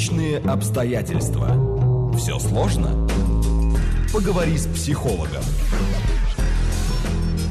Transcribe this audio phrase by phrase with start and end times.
[0.00, 2.14] Личные обстоятельства.
[2.16, 3.06] Все сложно?
[4.14, 5.42] Поговори с психологом.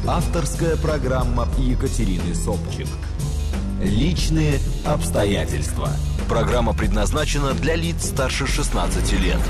[0.07, 2.87] Авторская программа Екатерины Собчик.
[3.83, 5.89] Личные обстоятельства.
[6.27, 9.41] Программа предназначена для лиц старше 16 лет.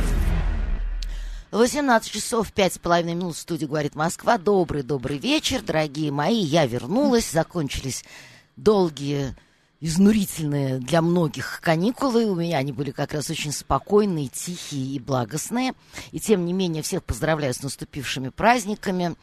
[1.52, 4.38] 18 часов 5 с половиной минут в студии «Говорит Москва».
[4.38, 6.42] Добрый-добрый вечер, дорогие мои.
[6.42, 8.04] Я вернулась, закончились
[8.58, 9.36] долгие
[9.82, 12.26] изнурительные для многих каникулы.
[12.26, 15.74] У меня они были как раз очень спокойные, тихие и благостные.
[16.12, 19.16] И тем не менее всех поздравляю с наступившими праздниками,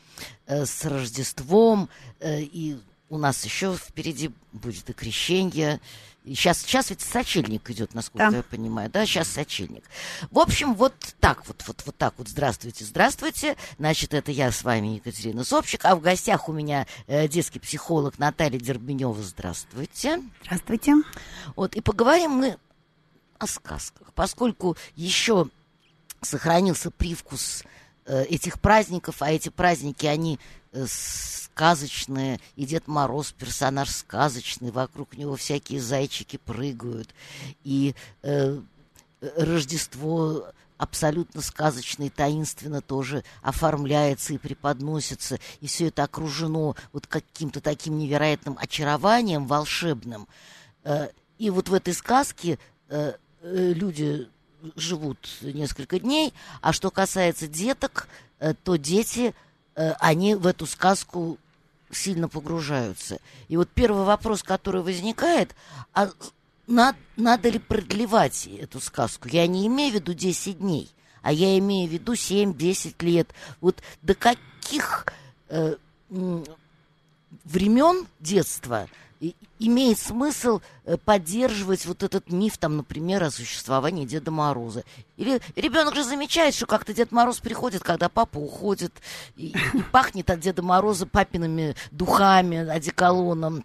[0.46, 1.88] э, с Рождеством.
[2.20, 2.78] Э, и
[3.08, 5.80] у нас еще впереди будет и крещение,
[6.26, 8.36] Сейчас, сейчас ведь сочельник идет, насколько да.
[8.38, 9.84] я понимаю, да, сейчас сочельник.
[10.30, 13.56] В общем, вот так вот, вот, вот так вот, здравствуйте, здравствуйте.
[13.78, 18.18] Значит, это я с вами, Екатерина Собчик, а в гостях у меня э, детский психолог
[18.18, 20.20] Наталья Дербенева, здравствуйте.
[20.42, 20.94] Здравствуйте.
[21.54, 22.56] Вот, и поговорим мы
[23.38, 25.48] о сказках, поскольку еще
[26.22, 27.62] сохранился привкус
[28.06, 30.40] э, этих праздников, а эти праздники, они
[30.86, 37.14] сказочное, и Дед Мороз персонаж сказочный, вокруг него всякие зайчики прыгают,
[37.64, 38.58] и э,
[39.36, 47.60] Рождество абсолютно сказочно и таинственно тоже оформляется и преподносится, и все это окружено вот каким-то
[47.60, 50.28] таким невероятным очарованием волшебным.
[50.84, 54.28] Э, и вот в этой сказке э, э, люди
[54.74, 58.08] живут несколько дней, а что касается деток,
[58.64, 59.34] то дети,
[59.76, 61.38] они в эту сказку
[61.90, 63.18] сильно погружаются.
[63.48, 65.54] И вот первый вопрос, который возникает,
[65.92, 66.10] а
[66.66, 69.28] над, надо ли продлевать эту сказку?
[69.28, 70.90] Я не имею в виду 10 дней,
[71.22, 73.30] а я имею в виду 7-10 лет.
[73.60, 75.06] Вот до каких
[75.48, 75.76] э,
[77.44, 78.88] времен детства
[79.58, 84.84] имеет смысл э, поддерживать вот этот миф, там, например, о существовании Деда Мороза.
[85.16, 88.92] Или ребенок же замечает, что как-то Дед Мороз приходит, когда папа уходит,
[89.36, 93.64] и, и пахнет от Деда Мороза папиными духами, одеколоном.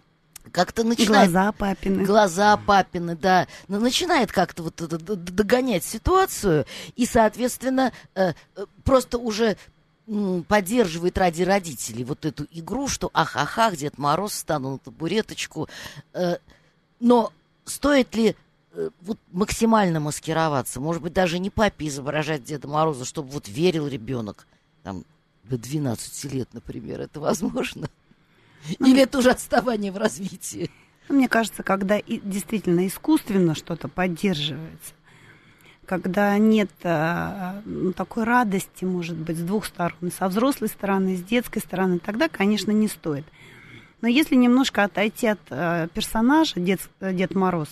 [0.50, 1.30] Как-то начинает...
[1.30, 2.04] Глаза папины.
[2.04, 3.46] Глаза папины, да.
[3.68, 6.66] Но начинает как-то вот догонять ситуацию,
[6.96, 9.56] и, соответственно, э, э, просто уже
[10.48, 15.68] поддерживает ради родителей вот эту игру, что ах-ах-ах, Дед Мороз встану на табуреточку.
[16.12, 16.36] Э,
[17.00, 17.32] но
[17.64, 18.34] стоит ли
[18.72, 20.80] э, вот максимально маскироваться?
[20.80, 24.46] Может быть, даже не папе изображать Деда Мороза, чтобы вот верил ребенок
[24.82, 25.04] там,
[25.44, 27.00] до 12 лет, например.
[27.00, 27.88] Это возможно?
[28.78, 30.70] Ну, Или это уже отставание в развитии?
[31.08, 34.94] Мне кажется, когда и действительно искусственно что-то поддерживается,
[35.92, 41.22] когда нет а, ну, такой радости, может быть, с двух сторон, со взрослой стороны, с
[41.22, 43.26] детской стороны, тогда, конечно, не стоит.
[44.00, 47.68] Но если немножко отойти от а, персонажа Дед, Дед Мороз,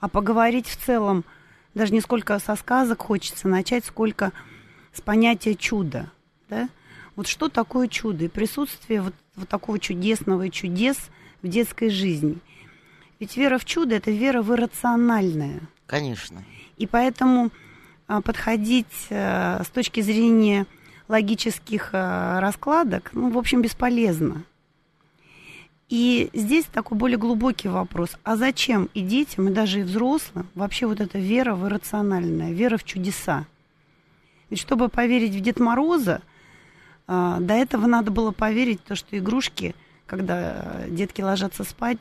[0.00, 1.24] а поговорить в целом,
[1.72, 4.32] даже не сколько со сказок хочется начать, сколько
[4.92, 6.10] с понятия чуда,
[6.50, 6.68] да?
[7.16, 10.98] Вот что такое чудо и присутствие вот, вот такого чудесного и чудес
[11.40, 12.36] в детской жизни.
[13.18, 15.62] Ведь вера в чудо– это вера в иррациональное.
[15.88, 16.44] Конечно.
[16.76, 17.50] И поэтому
[18.06, 20.66] а, подходить а, с точки зрения
[21.08, 24.44] логических а, раскладок, ну, в общем, бесполезно.
[25.88, 28.18] И здесь такой более глубокий вопрос.
[28.22, 32.76] А зачем и детям, и даже и взрослым вообще вот эта вера в иррациональное, вера
[32.76, 33.46] в чудеса?
[34.50, 36.20] Ведь чтобы поверить в Дед Мороза,
[37.06, 39.74] до этого надо было поверить в то, что игрушки–
[40.08, 41.98] когда детки ложатся спать,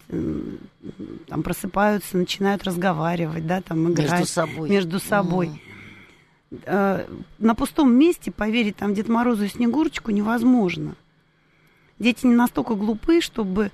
[1.28, 4.70] там просыпаются, начинают разговаривать, да, там играть между собой.
[4.70, 5.62] Между собой.
[6.50, 7.22] Mm.
[7.40, 10.96] На пустом месте поверить там Дед Морозу и Снегурочку невозможно.
[12.00, 13.72] Дети не настолько глупы, чтобы,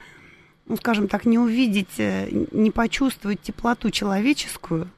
[0.66, 4.90] ну, скажем так, не увидеть, э, не почувствовать теплоту человеческую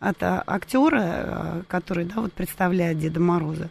[0.00, 3.70] от а, актера, э, который, да, вот представляет Деда Мороза.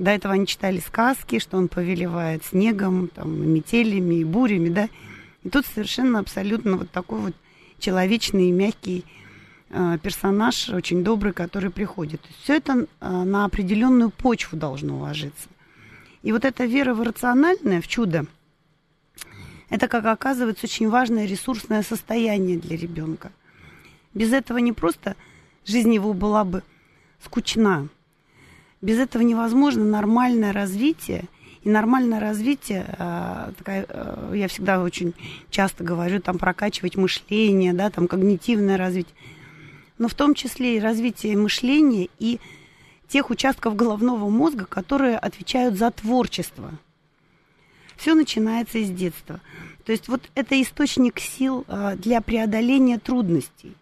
[0.00, 4.88] До этого они читали сказки, что он повелевает снегом, там, метелями и бурями, да.
[5.42, 7.34] И тут совершенно абсолютно вот такой вот
[7.78, 9.04] человечный мягкий
[9.68, 12.22] э, персонаж, очень добрый, который приходит.
[12.42, 15.50] Все это э, на определенную почву должно ложиться.
[16.22, 18.24] И вот эта вера в рациональное, в чудо,
[19.68, 23.32] это, как оказывается, очень важное ресурсное состояние для ребенка.
[24.14, 25.14] Без этого не просто
[25.66, 26.62] жизнь его была бы
[27.22, 27.88] скучна,
[28.82, 31.24] без этого невозможно нормальное развитие.
[31.62, 35.12] И нормальное развитие, э, такая, э, я всегда очень
[35.50, 39.14] часто говорю, там прокачивать мышление, да, там когнитивное развитие.
[39.98, 42.40] Но в том числе и развитие мышления и
[43.08, 46.70] тех участков головного мозга, которые отвечают за творчество.
[47.98, 49.40] Все начинается из детства.
[49.84, 53.74] То есть вот это источник сил э, для преодоления трудностей.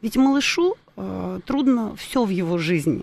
[0.00, 0.76] Ведь малышу
[1.44, 3.02] трудно все в его жизни.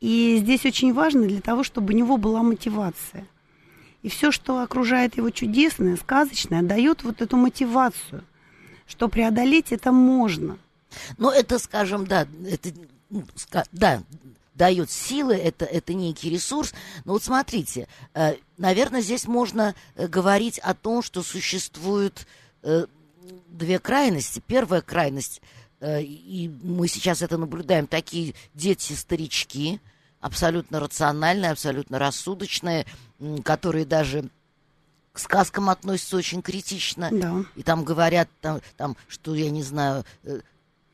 [0.00, 3.26] И здесь очень важно для того, чтобы у него была мотивация.
[4.02, 8.24] И все, что окружает его чудесное, сказочное, дает вот эту мотивацию,
[8.86, 10.58] что преодолеть это можно.
[11.18, 12.70] Но это, скажем, да, это,
[13.10, 13.24] ну,
[13.72, 14.02] да,
[14.54, 16.74] дает силы, это, это некий ресурс.
[17.04, 22.26] Но вот смотрите, э, наверное, здесь можно э, говорить о том, что существуют
[22.62, 22.86] э,
[23.48, 24.42] две крайности.
[24.46, 25.40] Первая крайность,
[25.80, 29.80] и мы сейчас это наблюдаем, такие дети-старички,
[30.20, 32.86] абсолютно рациональные, абсолютно рассудочные,
[33.44, 34.28] которые даже
[35.12, 37.08] к сказкам относятся очень критично.
[37.12, 37.44] Да.
[37.56, 40.04] И там говорят, там, там, что, я не знаю,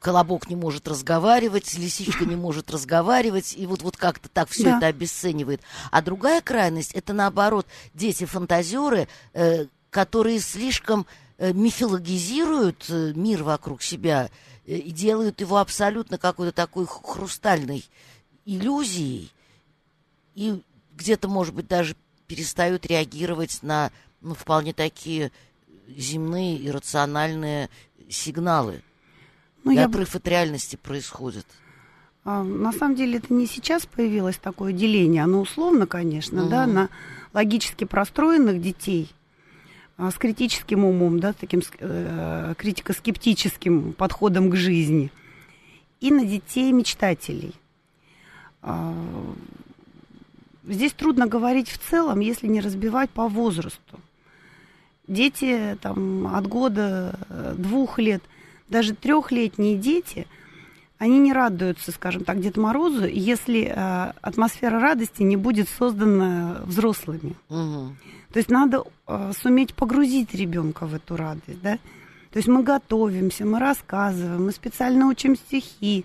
[0.05, 4.77] колобок не может разговаривать, лисичка не может разговаривать, и вот, вот как-то так все да.
[4.77, 5.63] это обесценивает.
[5.91, 11.05] А другая крайность это наоборот дети-фантазеры, э, которые слишком э,
[11.39, 14.31] мифологизируют э, мир вокруг себя
[14.67, 17.85] э, и делают его абсолютно какой-то такой хрустальной
[18.45, 19.33] иллюзией,
[20.35, 20.63] и
[20.97, 21.97] где-то, может быть, даже
[22.27, 23.91] перестают реагировать на
[24.21, 25.33] ну, вполне такие
[25.89, 27.69] земные и рациональные
[28.09, 28.83] сигналы.
[29.65, 29.87] Ну, и я...
[29.87, 31.47] отрыв от реальности происходит.
[32.25, 36.51] А, на самом деле это не сейчас появилось такое деление, оно условно, конечно, угу.
[36.51, 36.89] да, на
[37.33, 39.11] логически простроенных детей
[39.99, 45.11] с критическим умом, да, таким э, критико-скептическим подходом к жизни,
[46.01, 47.55] и на детей-мечтателей.
[48.63, 48.95] А,
[50.65, 54.01] здесь трудно говорить в целом, если не разбивать по возрасту.
[55.07, 58.23] Дети там, от года, э, двух лет–
[58.69, 60.27] даже трехлетние дети,
[60.99, 67.35] они не радуются, скажем так, Дед Морозу, если э, атмосфера радости не будет создана взрослыми.
[67.49, 67.97] Угу.
[68.33, 71.79] То есть надо э, суметь погрузить ребенка в эту радость, да.
[72.31, 76.05] То есть мы готовимся, мы рассказываем, мы специально учим стихи,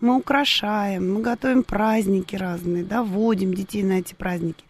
[0.00, 4.64] мы украшаем, мы готовим праздники разные, да, водим детей на эти праздники.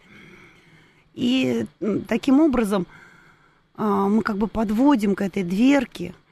[1.13, 1.65] И
[2.07, 2.85] таким образом
[3.75, 6.13] э, мы как бы подводим к этой дверке–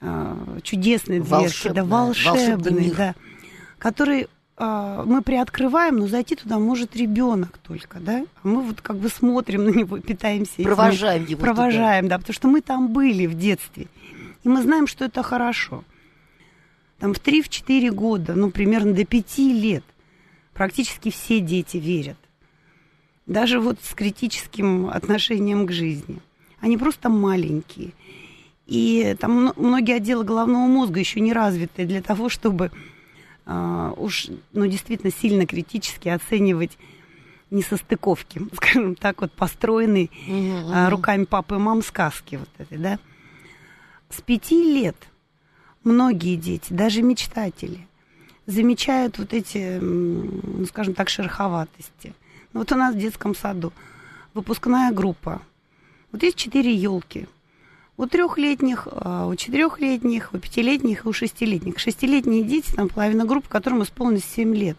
[0.00, 3.14] э, чудесной дверки, да, волшебный, да,
[3.78, 8.96] который э, мы приоткрываем, но зайти туда может ребенок только, да, а мы вот как
[8.96, 10.62] бы смотрим на него, питаемся.
[10.62, 12.16] Провожаем его Провожаем, туда.
[12.16, 13.86] да, потому что мы там были в детстве,
[14.44, 15.84] и мы знаем, что это хорошо.
[16.98, 19.84] Там в 3-4 года, ну, примерно до 5 лет
[20.52, 22.16] практически все дети верят.
[23.26, 26.18] Даже вот с критическим отношением к жизни.
[26.60, 27.92] Они просто маленькие.
[28.68, 32.70] И там многие отделы головного мозга еще не развиты для того, чтобы
[33.46, 36.76] э, уж, ну, действительно сильно критически оценивать
[37.50, 42.98] несостыковки, скажем так, вот построенные э, руками папы и мам сказки вот этой, да.
[44.10, 44.96] С пяти лет
[45.82, 47.88] многие дети, даже мечтатели,
[48.44, 52.12] замечают вот эти, ну, скажем так, шероховатости.
[52.52, 53.72] Ну, вот у нас в детском саду
[54.34, 55.40] выпускная группа.
[56.12, 57.26] Вот есть четыре елки–
[57.98, 61.78] у трехлетних, а, у четырехлетних, у пятилетних и у шестилетних.
[61.80, 64.78] Шестилетние дети, там половина группы, которым исполнилось 7 лет.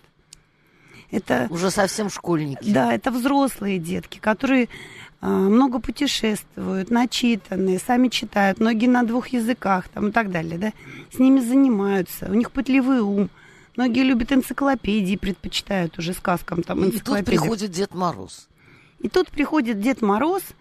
[1.11, 2.71] Это, Уже совсем школьники.
[2.71, 4.69] Да, это взрослые детки, которые
[5.19, 10.57] а, много путешествуют, начитанные, сами читают, многие на двух языках там, и так далее.
[10.57, 10.71] Да?
[11.11, 13.29] С ними занимаются, у них пытливый ум.
[13.75, 18.47] Многие любят энциклопедии, предпочитают уже сказкам там И тут приходит Дед Мороз.
[18.99, 20.43] И тут приходит Дед Мороз–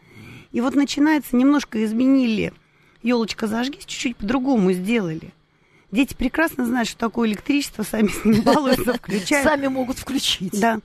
[0.58, 2.52] и вот начинается, немножко изменили,
[3.04, 5.32] елочка зажгись, чуть-чуть по-другому сделали.
[5.92, 9.46] Дети прекрасно знают, что такое электричество, сами с ним балуются, включают.
[9.46, 10.60] Сами могут включить.
[10.60, 10.80] Да.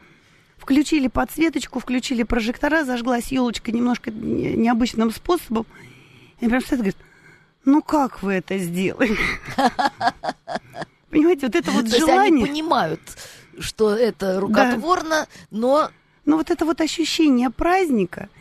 [0.59, 5.65] Включили подсветочку, включили прожектора, зажглась елочка немножко необычным способом.
[6.39, 6.97] И прям стоит говорит,
[7.65, 9.17] ну как вы это сделали?
[11.09, 12.27] Понимаете, вот это вот То желание...
[12.27, 13.01] они понимают,
[13.57, 15.27] что это рукотворно, да.
[15.49, 15.89] но...
[16.25, 18.29] Но вот это вот ощущение праздника–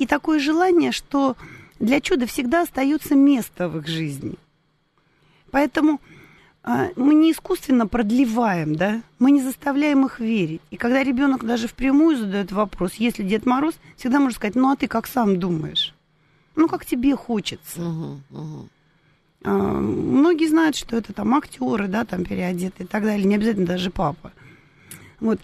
[0.00, 1.36] и такое желание, что
[1.78, 4.34] для чуда всегда остается место в их жизни.
[5.50, 6.00] Поэтому
[6.62, 10.62] а, мы не искусственно продлеваем, да, мы не заставляем их верить.
[10.70, 14.76] И когда ребенок даже впрямую задает вопрос, если Дед Мороз, всегда можно сказать, ну а
[14.76, 15.94] ты как сам думаешь?
[16.56, 17.82] Ну как тебе хочется?
[17.82, 18.68] Угу, угу.
[19.44, 23.66] А, многие знают, что это там актеры, да, там переодеты и так далее, не обязательно
[23.66, 24.32] даже папа.
[25.20, 25.40] Вот.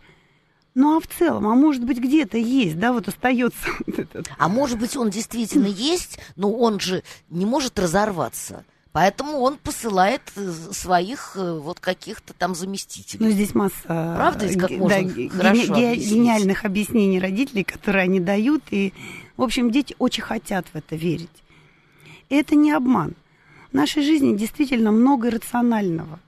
[0.77, 3.67] Ну а в целом, а может быть где-то есть, да, вот остается.
[4.39, 8.63] А может быть он действительно есть, но он же не может разорваться.
[8.93, 13.25] Поэтому он посылает э, своих э, вот каких-то там заместителей.
[13.25, 16.11] Ну, здесь масса Правда, ведь как можно да, хорошо ге- объяснить?
[16.13, 18.63] гениальных объяснений родителей, которые они дают.
[18.71, 18.93] И,
[19.39, 21.43] в общем, дети очень хотят в это верить.
[22.29, 23.15] И это не обман.
[23.71, 26.21] В нашей жизни действительно много иррационального.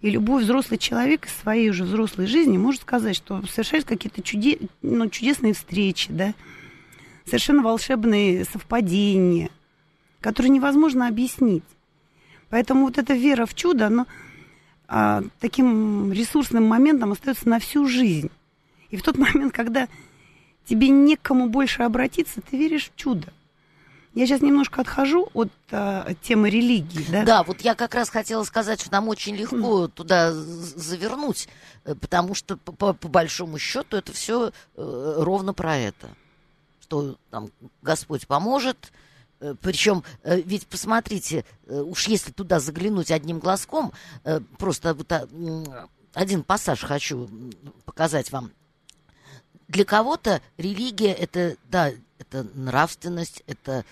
[0.00, 4.58] И любой взрослый человек из своей уже взрослой жизни может сказать, что совершает какие-то чуде...
[4.80, 6.34] ну, чудесные встречи, да,
[7.24, 9.50] совершенно волшебные совпадения,
[10.20, 11.64] которые невозможно объяснить.
[12.48, 14.06] Поэтому вот эта вера в чудо, она
[14.86, 18.30] а, таким ресурсным моментом остается на всю жизнь.
[18.90, 19.88] И в тот момент, когда
[20.64, 23.32] тебе некому больше обратиться, ты веришь в чудо.
[24.18, 27.24] Я сейчас немножко отхожу от а, темы религии, да?
[27.24, 29.88] Да, вот я как раз хотела сказать, что нам очень легко mm.
[29.90, 31.48] туда завернуть,
[31.84, 36.08] э, потому что по, по большому счету это все э, ровно про это,
[36.80, 38.90] что там Господь поможет,
[39.38, 43.92] э, причем, э, ведь посмотрите, э, уж если туда заглянуть одним глазком,
[44.58, 45.28] просто вот а,
[46.14, 47.30] один пассаж хочу
[47.84, 48.50] показать вам.
[49.68, 53.84] Для кого-то религия это, да, это нравственность, это э,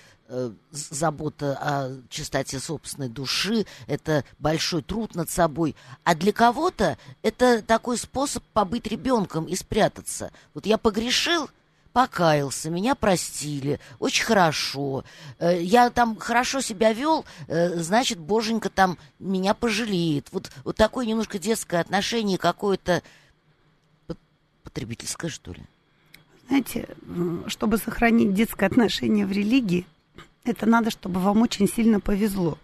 [0.71, 5.77] забота о чистоте собственной души, это большой труд над собой.
[6.05, 10.33] А для кого-то это такой способ побыть ребенком и спрятаться.
[10.55, 11.49] Вот я погрешил,
[11.93, 15.05] покаялся, меня простили, очень хорошо.
[15.39, 20.29] Э, я там хорошо себя вел, э, значит, Боженька там меня пожалеет.
[20.33, 23.03] Вот, вот такое немножко детское отношение какое-то
[24.63, 25.63] потребительское, что ли.
[26.49, 26.87] Знаете,
[27.47, 29.87] чтобы сохранить детское отношение в религии,
[30.47, 32.59] это надо, чтобы вам очень сильно повезло.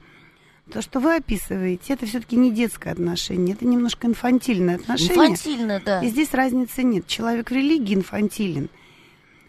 [0.73, 5.15] То, что вы описываете, это все-таки не детское отношение, это немножко инфантильное отношение.
[5.15, 6.01] Инфантильно, да.
[6.03, 7.07] И здесь разницы нет.
[7.07, 8.69] Человек в религии инфантилен.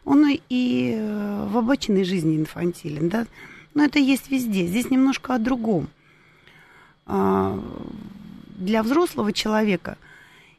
[0.06, 3.26] Он и э, в обычной жизни инфантилен, да.
[3.74, 4.66] Но это есть везде.
[4.66, 5.88] Здесь немножко о другом.
[7.06, 7.58] А,
[8.58, 9.98] для взрослого человека–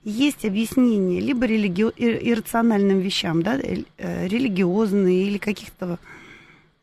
[0.04, 1.82] есть объяснение либо религи...
[1.82, 5.98] иррациональным вещам, да, э, религиозные или каких-то,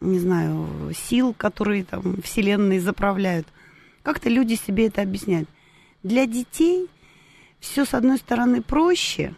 [0.01, 3.47] не знаю, сил, которые там вселенной заправляют.
[4.03, 5.47] Как-то люди себе это объясняют.
[6.03, 6.89] Для детей
[7.59, 9.35] все, с одной стороны, проще,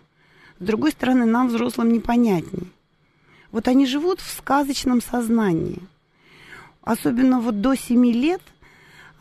[0.60, 2.72] с другой стороны, нам, взрослым, непонятней.
[3.51, 5.79] Вот они живут в сказочном сознании.
[6.82, 8.41] Особенно вот до 7 лет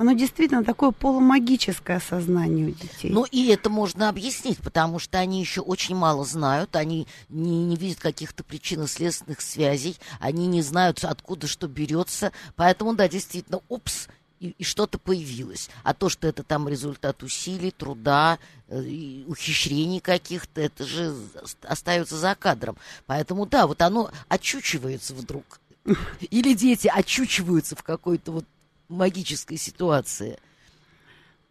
[0.02, 3.08] оно действительно такое полумагическое сознание у детей.
[3.08, 7.76] Ну и это можно объяснить, потому что они еще очень мало знают, они не, не
[7.76, 12.32] видят каких-то причинно-следственных связей, они не знают, откуда что берется.
[12.56, 14.08] Поэтому, да, действительно, упс,
[14.40, 15.70] и, и что-то появилось.
[15.84, 21.14] А то, что это там результат усилий, труда, э, ухищрений каких-то, это же
[21.62, 22.76] остается за кадром.
[23.06, 25.60] Поэтому, да, вот оно очучивается вдруг.
[26.30, 28.44] Или дети очучиваются в какой-то вот
[28.88, 30.38] магической ситуации.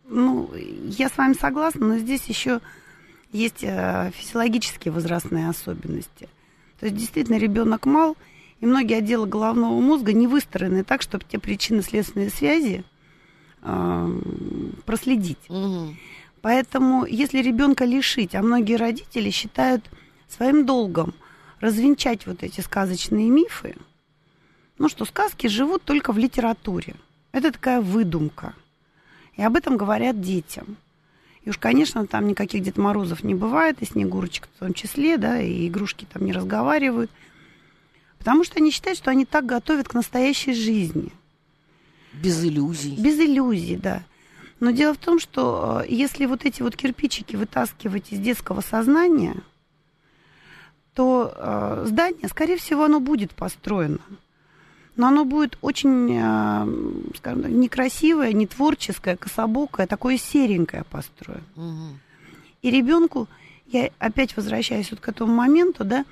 [0.07, 2.61] Ну, я с вами согласна, но здесь еще
[3.31, 6.27] есть э, физиологические возрастные особенности.
[6.79, 8.17] То есть действительно ребенок мал,
[8.59, 12.83] и многие отделы головного мозга не выстроены так, чтобы те причинно-следственные связи
[13.61, 14.21] э,
[14.85, 15.49] проследить.
[15.49, 15.95] Угу.
[16.41, 19.89] Поэтому, если ребенка лишить, а многие родители считают
[20.27, 21.13] своим долгом
[21.59, 23.75] развенчать вот эти сказочные мифы,
[24.77, 26.95] ну что сказки живут только в литературе.
[27.31, 28.53] Это такая выдумка.
[29.35, 30.77] И об этом говорят детям.
[31.43, 35.41] И уж, конечно, там никаких Дед Морозов не бывает, и Снегурочек в том числе, да,
[35.41, 37.09] и игрушки там не разговаривают.
[38.19, 41.11] Потому что они считают, что они так готовят к настоящей жизни.
[42.13, 42.95] Без иллюзий.
[43.01, 44.03] Без иллюзий, да.
[44.59, 49.37] Но дело в том, что э, если вот эти вот кирпичики вытаскивать из детского сознания,
[50.93, 54.01] то э, здание, скорее всего, оно будет построено
[55.01, 61.41] но оно будет очень, э, скажем так, некрасивое, не творческое, кособокое, такое серенькое построено.
[61.55, 61.97] Угу.
[62.61, 63.27] И ребенку,
[63.65, 66.05] я опять возвращаюсь вот к этому моменту, да,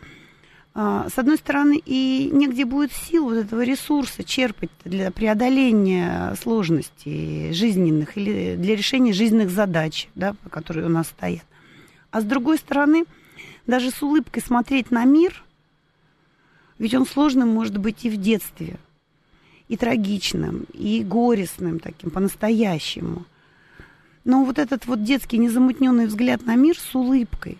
[0.74, 7.54] э, с одной стороны, и негде будет сил вот этого ресурса черпать для преодоления сложностей
[7.54, 11.46] жизненных или для решения жизненных задач, да, которые у нас стоят.
[12.10, 13.06] А с другой стороны,
[13.68, 15.44] даже с улыбкой смотреть на мир–
[16.80, 18.78] ведь он сложным может быть и в детстве,
[19.68, 23.26] и трагичным, и горестным таким, по-настоящему.
[24.24, 27.58] Но вот этот вот детский незамутненный взгляд на мир с улыбкой,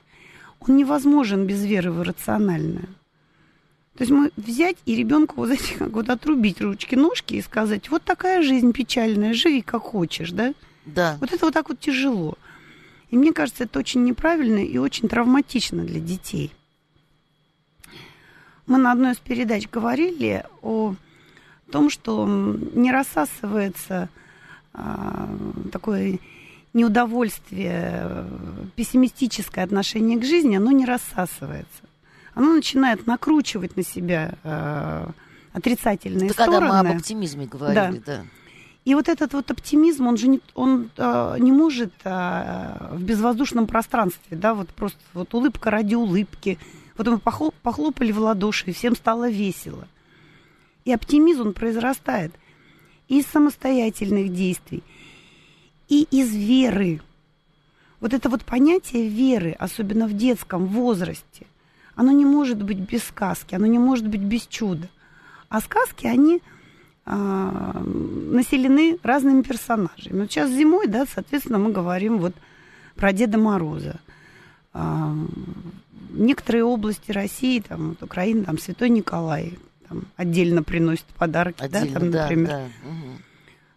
[0.60, 2.90] он невозможен без веры в иррациональное.
[3.98, 8.04] То есть мы взять и ребенку вот эти как вот отрубить ручки-ножки и сказать, вот
[8.04, 10.54] такая жизнь печальная, живи как хочешь, да?
[10.86, 11.18] Да.
[11.20, 12.38] Вот это вот так вот тяжело.
[13.10, 16.52] И мне кажется, это очень неправильно и очень травматично для детей.
[18.70, 20.94] Мы на одной из передач говорили о
[21.72, 24.10] том, что не рассасывается
[24.74, 25.28] а,
[25.72, 26.20] такое
[26.74, 28.26] неудовольствие,
[28.76, 31.82] пессимистическое отношение к жизни, оно не рассасывается.
[32.36, 35.10] Оно начинает накручивать на себя а,
[35.52, 36.60] отрицательные Это стороны.
[36.60, 38.18] когда мы об оптимизме говорили, да.
[38.18, 38.26] да.
[38.86, 43.68] И вот этот вот оптимизм, он же не, он, э, не может э, в безвоздушном
[43.68, 46.58] пространстве, да, вот просто вот улыбка ради улыбки.
[47.24, 49.88] Похлоп, похлопали в ладоши, и всем стало весело.
[50.86, 52.34] И оптимизм, он произрастает
[53.08, 54.84] из самостоятельных действий,
[55.88, 57.02] и из веры.
[58.00, 61.46] Вот это вот понятие веры, особенно в детском возрасте,
[61.96, 64.88] оно не может быть без сказки, оно не может быть без чуда.
[65.50, 66.42] А сказки, они
[67.06, 70.22] а, населены разными персонажами.
[70.22, 72.34] Вот сейчас зимой, да, соответственно, мы говорим вот
[72.96, 74.00] про Деда Мороза.
[74.74, 75.14] А,
[76.10, 82.00] некоторые области России, там, вот Украины, там, Святой Николай там, отдельно приносит подарки, отдельно, да,
[82.00, 82.48] там, например.
[82.48, 82.90] Да, да.
[82.90, 83.22] Угу.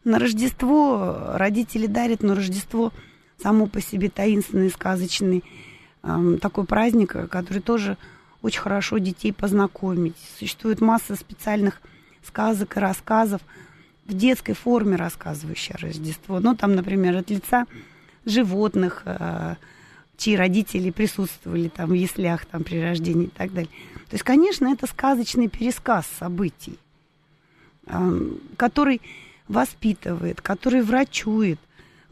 [0.05, 2.93] На Рождество родители дарят, но Рождество
[3.41, 5.45] само по себе таинственный, сказочный
[6.03, 7.97] э, такой праздник, который тоже
[8.43, 10.17] очень хорошо детей познакомить.
[10.39, 11.81] Существует масса специальных
[12.25, 13.41] сказок и рассказов
[14.07, 16.41] в детской форме, рассказывающие Рождество.
[16.41, 17.67] Ну, там, например, от лица
[18.25, 19.55] животных, э,
[20.23, 23.71] чьи родители присутствовали там в яслях там, при рождении и так далее.
[24.09, 26.79] То есть, конечно, это сказочный пересказ событий,
[28.57, 29.00] который
[29.49, 31.59] воспитывает, который врачует,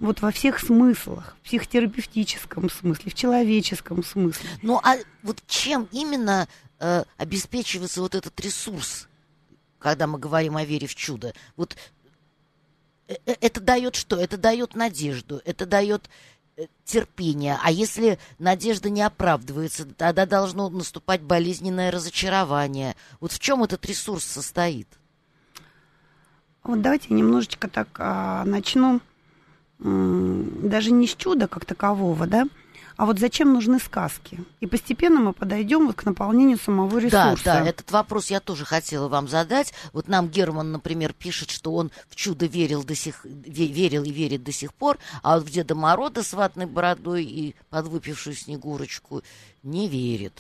[0.01, 4.49] вот во всех смыслах, в психотерапевтическом смысле, в человеческом смысле.
[4.63, 6.49] Ну а вот чем именно
[6.79, 9.09] э, обеспечивается вот этот ресурс,
[9.79, 11.35] когда мы говорим о вере в чудо?
[11.57, 11.77] Вот
[13.09, 14.17] э, э это дает что?
[14.17, 16.09] Это дает надежду, это дает
[16.85, 17.59] терпение.
[17.63, 22.97] А если надежда не оправдывается, тогда должно наступать болезненное разочарование.
[23.21, 24.89] Вот в чем этот ресурс состоит?
[26.63, 29.01] Вот давайте немножечко так а, начну,
[29.79, 32.47] даже не с чуда как такового, да,
[33.01, 34.45] а вот зачем нужны сказки?
[34.61, 37.43] И постепенно мы подойдем вот к наполнению самого ресурса.
[37.43, 39.73] Да, да, этот вопрос я тоже хотела вам задать.
[39.95, 44.45] Вот нам Герман, например, пишет, что он в чудо верил, до сих, верил и верит
[44.45, 49.23] до сих пор, а вот в Деда Мороза с ватной бородой и подвыпившую Снегурочку
[49.63, 50.35] не верит.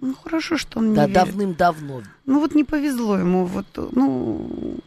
[0.00, 1.14] Ну, хорошо, что он не да, верит.
[1.14, 2.02] давным-давно.
[2.26, 3.46] Ну, вот не повезло ему.
[3.46, 4.78] Вот, ну,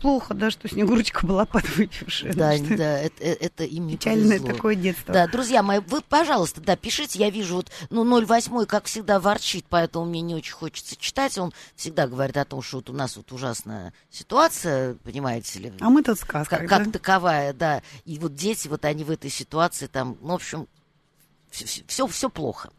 [0.00, 2.34] плохо, да, что Снегурочка была подвыпившая.
[2.34, 4.48] Да, да, да это, э, это им не Печальное повезло.
[4.48, 5.14] такое детство.
[5.14, 9.64] Да, друзья мои, вы, пожалуйста, да, пишите, я вижу, вот, ну, 08, как всегда, ворчит,
[9.68, 13.16] поэтому мне не очень хочется читать, он всегда говорит о том, что вот у нас
[13.16, 15.72] вот ужасная ситуация, понимаете ли.
[15.80, 19.30] А мы тут сказка, как, как таковая, да, и вот дети, вот они в этой
[19.30, 20.66] ситуации там, ну, в общем,
[21.50, 22.70] все, все, все плохо.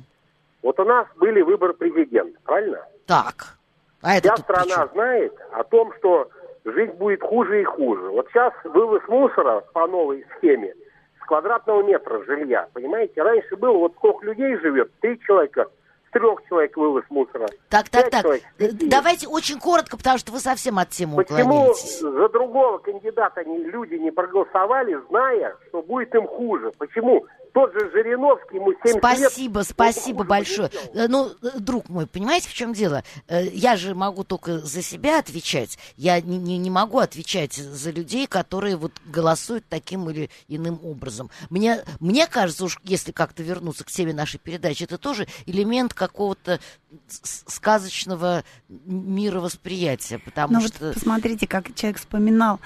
[0.62, 2.82] Вот у нас были выборы президента, правильно?
[3.06, 3.58] Так.
[4.02, 6.30] А это Вся страна знает о том, что
[6.64, 8.10] жизнь будет хуже и хуже.
[8.10, 10.74] Вот сейчас вывоз мусора по новой схеме
[11.22, 13.22] с квадратного метра жилья, понимаете?
[13.22, 15.68] Раньше было, вот сколько людей живет, три человека–
[16.16, 17.48] трех человек вывоз мусора.
[17.70, 18.22] Так, так, так.
[18.22, 18.44] Человек,
[18.88, 24.12] Давайте очень коротко, потому что вы совсем от темы Почему за другого кандидата люди не
[24.12, 26.72] проголосовали, зная, что будет им хуже?
[26.78, 27.26] Почему
[27.56, 30.70] тот же Жириновский, ему 70 Спасибо, лет, спасибо большое.
[30.94, 33.02] Э, ну, э, друг мой, понимаете, в чем дело?
[33.30, 35.80] Э, я же могу только за себя отвечать.
[35.96, 41.30] Я не, не, не могу отвечать за людей, которые вот голосуют таким или иным образом.
[41.50, 46.60] Мне, мне кажется, уж если как-то вернуться к теме нашей передачи, это тоже элемент какого-то
[47.08, 50.88] сказочного мировосприятия, потому Но что...
[50.88, 52.60] Вот посмотрите, как человек вспоминал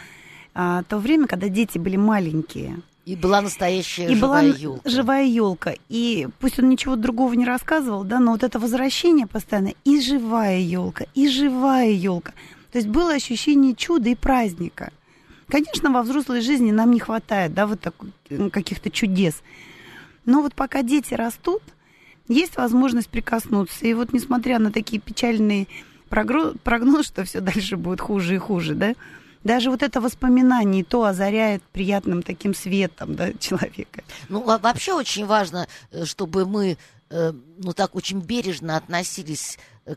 [0.55, 2.81] а, то время, когда дети были маленькие.
[3.09, 4.87] И была настоящая и живая была елка.
[4.87, 5.73] Живая елка.
[5.89, 10.59] И пусть он ничего другого не рассказывал, да, но вот это возвращение постоянно и живая
[10.59, 12.33] елка, и живая елка.
[12.71, 14.91] То есть было ощущение чуда и праздника.
[15.47, 17.95] Конечно, во взрослой жизни нам не хватает, да, вот так,
[18.51, 19.41] каких-то чудес.
[20.25, 21.63] Но вот пока дети растут,
[22.27, 23.87] есть возможность прикоснуться.
[23.87, 25.65] И вот несмотря на такие печальные
[26.09, 28.93] прогноз, прогноз, что все дальше будет хуже и хуже, да?
[29.43, 34.03] Даже вот это воспоминание то озаряет приятным таким светом да, человека.
[34.27, 36.77] Ну, вообще очень важно, э, чтобы мы
[37.09, 39.95] э, ну, так очень бережно относились э,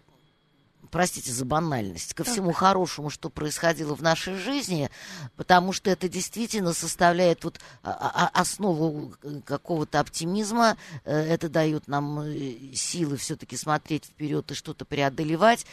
[0.92, 4.90] простите за банальность, ко всему хорошему, что происходило в нашей жизни,
[5.36, 12.22] потому что это действительно составляет вот а, а, основу какого-то оптимизма, это дает нам
[12.74, 15.64] силы все-таки смотреть вперед и что-то преодолевать.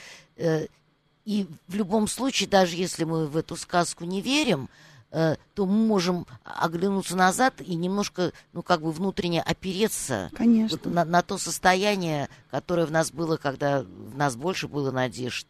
[1.26, 4.70] И в любом случае, даже если мы в эту сказку не верим,
[5.12, 10.80] э, то мы можем оглянуться назад и немножко, ну, как бы внутренне опереться Конечно.
[10.84, 15.48] Вот на, на то состояние, которое в нас было, когда в нас больше было надежд.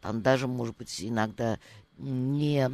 [0.00, 1.58] Там даже, может быть, иногда
[1.98, 2.70] не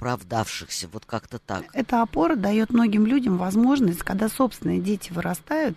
[0.00, 1.64] оправдавшихся, вот как-то так.
[1.72, 5.76] Эта опора дает многим людям возможность, когда собственные дети вырастают,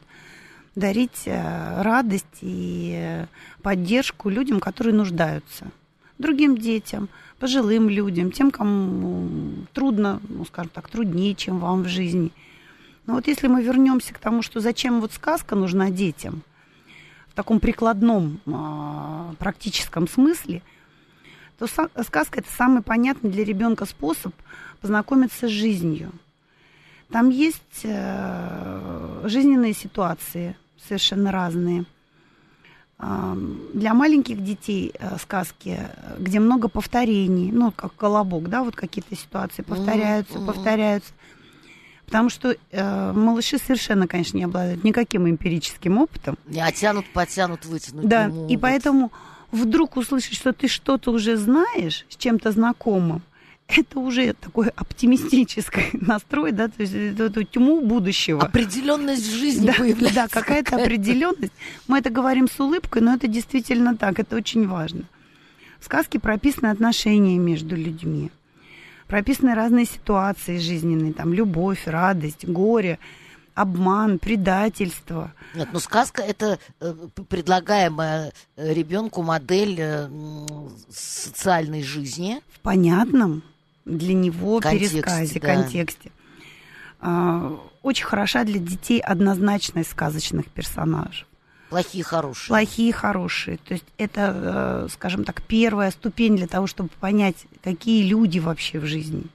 [0.75, 3.25] дарить э, радость и
[3.62, 5.67] поддержку людям, которые нуждаются.
[6.17, 7.09] Другим детям,
[7.39, 9.29] пожилым людям, тем, кому
[9.73, 12.31] трудно, ну, скажем так, труднее, чем вам в жизни.
[13.05, 16.41] Но вот если мы вернемся к тому, что зачем вот сказка нужна детям,
[17.27, 20.62] в таком прикладном а, практическом смысле,
[21.57, 24.33] то сказка это самый понятный для ребенка способ
[24.81, 26.12] познакомиться с жизнью.
[27.09, 30.55] Там есть э, жизненные ситуации,
[30.88, 31.86] совершенно разные.
[33.74, 35.78] Для маленьких детей э, сказки,
[36.19, 40.46] где много повторений, ну, как колобок, да, вот какие-то ситуации повторяются, mm-hmm.
[40.46, 41.12] повторяются.
[42.06, 46.38] Потому что э, малыши совершенно, конечно, не обладают никаким эмпирическим опытом.
[46.46, 48.08] Не оттянут, потянут, вытянуть.
[48.08, 49.12] Да, и поэтому
[49.52, 53.22] вдруг услышать, что ты что-то уже знаешь, с чем-то знакомым,
[53.67, 58.41] это уже такой оптимистический настрой, да, то есть эту тьму будущего.
[58.41, 60.15] Определенность в жизни да, появляется.
[60.15, 61.54] Да, какая-то какая определенность.
[61.88, 65.04] Мы это говорим с улыбкой, но это действительно так, это очень важно.
[65.80, 68.32] В сказке прописаны отношения между людьми,
[69.08, 72.99] прописаны разные ситуации жизненные, там любовь, радость, горе,
[73.54, 75.34] обман, предательство.
[75.54, 76.93] Нет, ну сказка это э,
[77.30, 80.10] предлагаемая э, ребенку модель э,
[80.89, 82.41] социальной жизни.
[82.52, 83.43] В понятном,
[83.86, 85.48] для него контексте, пересказе, да.
[85.48, 86.12] контексте.
[87.00, 91.26] А, очень хороша для детей однозначность сказочных персонажей.
[91.69, 92.48] Плохие, хорошие.
[92.48, 93.58] Плохие, хорошие.
[93.58, 98.86] То есть это, скажем так, первая ступень для того, чтобы понять, какие люди вообще в
[98.86, 99.24] жизни–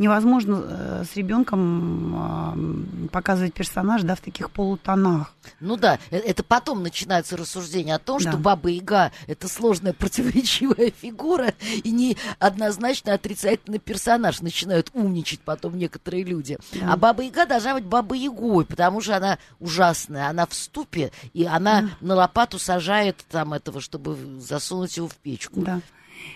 [0.00, 5.34] невозможно э, с ребенком показывать персонаж, да, в таких полутонах.
[5.60, 8.30] Ну да, э, это потом начинаются рассуждения о том, да.
[8.30, 11.52] что Баба Яга это сложная противоречивая фигура
[11.84, 14.40] и не однозначно отрицательный персонаж.
[14.40, 16.58] Начинают умничать потом некоторые люди.
[16.72, 16.94] Да.
[16.94, 21.44] А Баба Яга должна быть Баба Ягой, потому что она ужасная, она в ступе, и
[21.44, 21.88] она да.
[22.00, 25.60] на лопату сажает там этого, чтобы засунуть его в печку.
[25.60, 25.80] Да.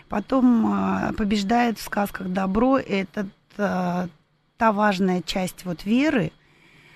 [0.09, 2.79] Потом а, побеждает в сказках добро.
[2.79, 4.09] Это э,
[4.57, 6.33] та важная часть вот веры,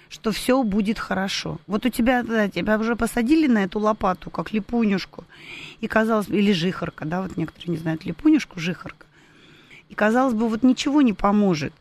[0.08, 1.58] что все будет хорошо.
[1.66, 5.24] Вот у тебя, да, тебя уже посадили на эту лопату, как липунюшку,
[5.80, 9.06] и казалось, или жихарка, да, вот некоторые не знают липунюшку, жихарка.
[9.88, 11.72] И казалось бы, вот ничего не поможет.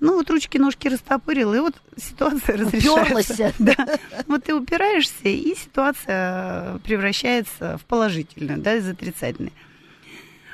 [0.00, 3.52] Ну, вот ручки-ножки растопырил, и вот ситуация разрешается.
[3.58, 3.98] Да.
[4.26, 9.52] Вот ты упираешься, и ситуация превращается в положительную, да, из отрицательной.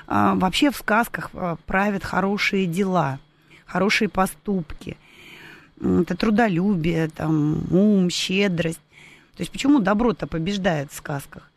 [0.07, 3.19] А, вообще в сказках а, правят хорошие дела–
[3.68, 4.96] хорошие поступки.
[5.81, 8.81] Это трудолюбие, там, ум, щедрость.
[9.37, 11.48] То есть почему добро-то побеждает в сказках?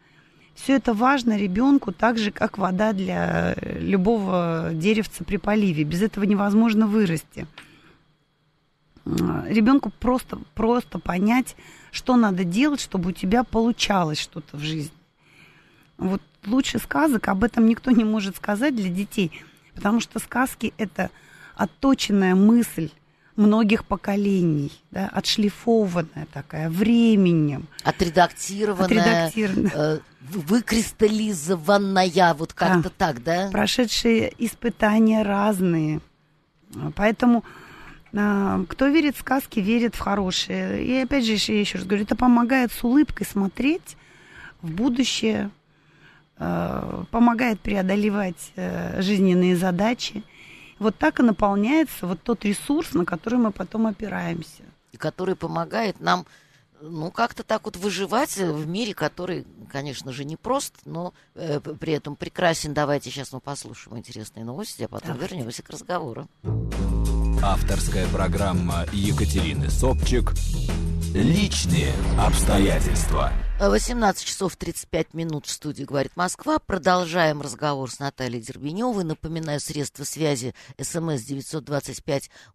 [0.54, 5.84] Все это важно ребенку так же, как вода для любого деревца при поливе.
[5.84, 7.48] Без этого невозможно вырасти.
[9.06, 11.56] Ребенку просто, просто понять,
[11.92, 14.94] что надо делать, чтобы у тебя получалось что-то в жизни.
[15.98, 19.32] Вот лучше сказок об этом никто не может сказать для детей,
[19.74, 21.10] потому что сказки это
[21.56, 22.90] отточенная мысль
[23.36, 27.68] многих поколений, да, отшлифованная такая временем.
[27.84, 29.72] Отредактированная, Отредактированная.
[29.74, 32.96] Э, выкристаллизованная, вот как-то да.
[32.98, 33.50] так, да?
[33.52, 36.02] Прошедшие испытания разные.
[36.96, 37.44] Поэтому
[38.14, 40.84] э, кто верит в сказки, верит в хорошие.
[40.84, 43.98] И опять же, я еще раз говорю, это помогает с улыбкой смотреть
[44.62, 45.50] в будущее,
[46.38, 50.24] э, помогает преодолевать э, жизненные задачи
[50.82, 54.64] вот так и наполняется вот тот ресурс, на который мы потом опираемся.
[54.92, 56.26] И который помогает нам,
[56.82, 61.94] ну, как-то так вот выживать в мире, который, конечно же, не прост, но э, при
[61.94, 62.74] этом прекрасен.
[62.74, 65.36] Давайте сейчас мы послушаем интересные новости, а потом Давайте.
[65.36, 66.28] вернемся к разговору.
[67.44, 70.34] Авторская программа Екатерины Собчик
[71.14, 73.32] «Личные обстоятельства».
[73.70, 76.58] 18 часов 35 минут в студии «Говорит Москва».
[76.58, 79.04] Продолжаем разговор с Натальей Дербеневой.
[79.04, 81.22] Напоминаю, средства связи СМС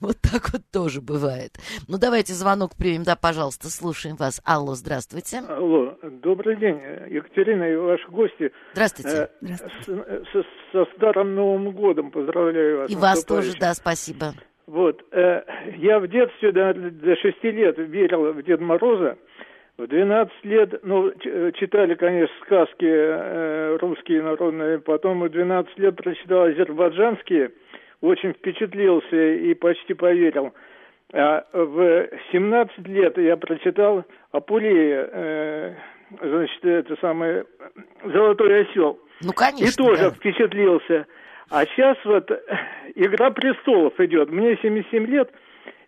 [0.00, 1.52] Вот так вот тоже бывает.
[1.88, 3.02] Ну, давайте звонок примем.
[3.04, 4.40] Да, пожалуйста, слушаем вас.
[4.44, 5.38] Алло, здравствуйте.
[5.48, 8.52] Алло, добрый день, Екатерина и ваши гости.
[8.72, 9.30] Здравствуйте.
[9.42, 9.54] Э,
[10.32, 12.90] С, со старым Новым годом поздравляю вас.
[12.90, 14.32] И вас тоже, да, спасибо.
[14.66, 15.42] Вот, э,
[15.76, 19.16] я в детстве до, до 6 лет верил в Деда Мороза.
[19.78, 21.12] В 12 лет, ну,
[21.52, 27.52] читали, конечно, сказки э, русские народные, потом в 12 лет прочитал азербайджанские–
[28.00, 30.52] очень впечатлился и почти поверил.
[31.12, 35.74] А в 17 лет я прочитал Апулея, э,
[36.20, 37.44] значит, это самое
[38.04, 38.98] «Золотой осел».
[39.22, 39.64] Ну, конечно.
[39.64, 40.10] И тоже да.
[40.10, 41.06] впечатлился.
[41.48, 42.30] А сейчас вот
[42.96, 44.30] «Игра престолов» идет.
[44.30, 45.30] Мне 77 лет,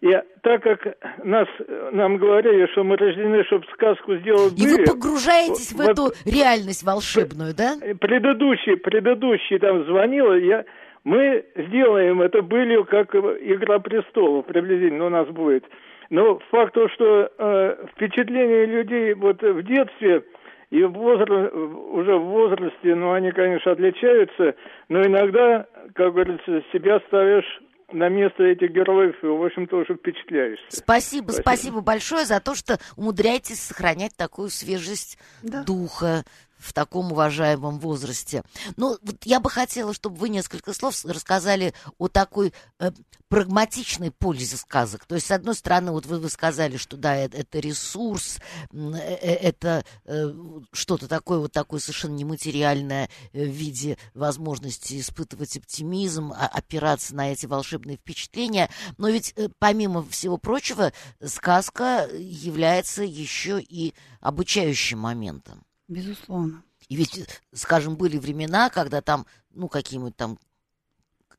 [0.01, 0.09] и
[0.43, 1.49] так как нас,
[1.91, 6.85] нам говорили, что мы рождены, чтобы сказку сделать И вы погружаетесь вот, в эту реальность
[6.85, 7.75] волшебную, да?
[8.01, 10.65] Предыдущий, предыдущий там звонил, я
[11.05, 15.65] мы сделаем это былью, как «Игра престолов» приблизительно у нас будет.
[16.11, 20.25] Но факт то, что э, впечатления людей вот в детстве
[20.71, 21.49] и в возра...
[21.51, 24.55] уже в возрасте, ну, они, конечно, отличаются,
[24.89, 30.67] но иногда, как говорится, себя ставишь на место этих героев, и, в общем, тоже впечатляешься.
[30.69, 35.65] Спасибо, спасибо, спасибо большое за то, что умудряетесь сохранять такую свежесть да.
[35.65, 36.25] духа,
[36.59, 38.43] в таком уважаемом возрасте.
[38.77, 42.91] Ну, вот я бы хотела, чтобы вы несколько слов рассказали о такой э,
[43.29, 45.05] прагматичной пользе сказок.
[45.07, 48.39] То есть, с одной стороны, вот вы, вы сказали, что да, это, это ресурс,
[48.73, 50.33] э, э, это э,
[50.73, 57.33] что-то такое, вот такое совершенно нематериальное э, в виде возможности испытывать оптимизм, а, опираться на
[57.33, 58.71] эти волшебные впечатления.
[58.97, 60.93] Но ведь, э, помимо всего прочего,
[61.25, 65.68] сказка является еще и обучающим моментом.
[65.89, 66.63] Безусловно.
[66.89, 70.39] И ведь, скажем, были времена, когда там, ну, какие-нибудь там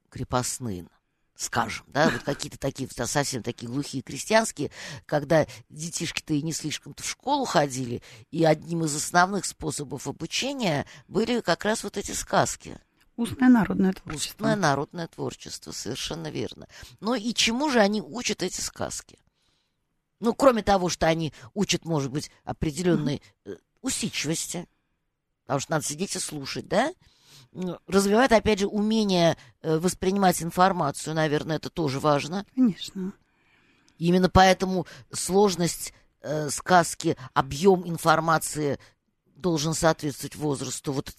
[0.09, 0.88] крепостные,
[1.35, 4.71] скажем, да, вот какие-то такие совсем такие глухие крестьянские,
[5.05, 11.39] когда детишки-то и не слишком-то в школу ходили, и одним из основных способов обучения были
[11.39, 12.79] как раз вот эти сказки.
[13.15, 14.33] Устное народное творчество.
[14.33, 16.67] Устное народное творчество, совершенно верно.
[16.99, 19.19] Но и чему же они учат эти сказки?
[20.19, 23.21] Ну, кроме того, что они учат, может быть, определенной
[23.81, 24.67] усидчивости,
[25.43, 26.93] потому что надо сидеть и слушать, да?
[27.87, 32.45] Развивает, опять же, умение э, воспринимать информацию, наверное, это тоже важно.
[32.53, 33.13] Конечно.
[33.97, 38.79] Именно поэтому сложность э, сказки, объем информации
[39.39, 40.91] должен соответствовать возрасту.
[40.93, 41.13] Вот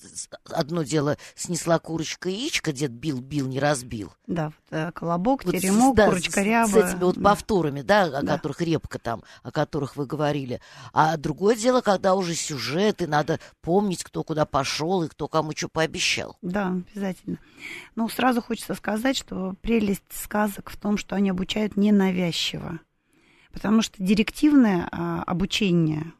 [0.44, 4.12] одно дело снесла курочка яичко, дед бил, бил, не разбил.
[4.26, 6.68] Да, э, колобок, вот теремок, с, да, курочка ряба.
[6.68, 7.22] С этими вот да.
[7.22, 8.37] повторами, да, о да.
[8.37, 10.61] которых репка там, о которых вы говорили.
[10.92, 15.52] А другое дело, когда уже сюжет, и надо помнить, кто куда пошел и кто кому
[15.56, 16.37] что пообещал.
[16.42, 17.38] Да, обязательно.
[17.96, 22.80] Ну, сразу хочется сказать, что прелесть сказок в том, что они обучают ненавязчиво.
[23.52, 26.12] Потому что директивное а, обучение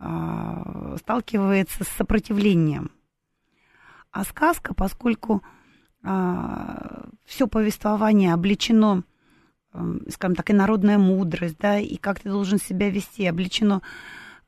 [0.00, 2.90] сталкивается с сопротивлением.
[4.12, 5.42] А сказка, поскольку
[6.02, 9.04] а, все повествование обличено,
[10.08, 13.82] скажем так, и народная мудрость, да, и как ты должен себя вести, обличено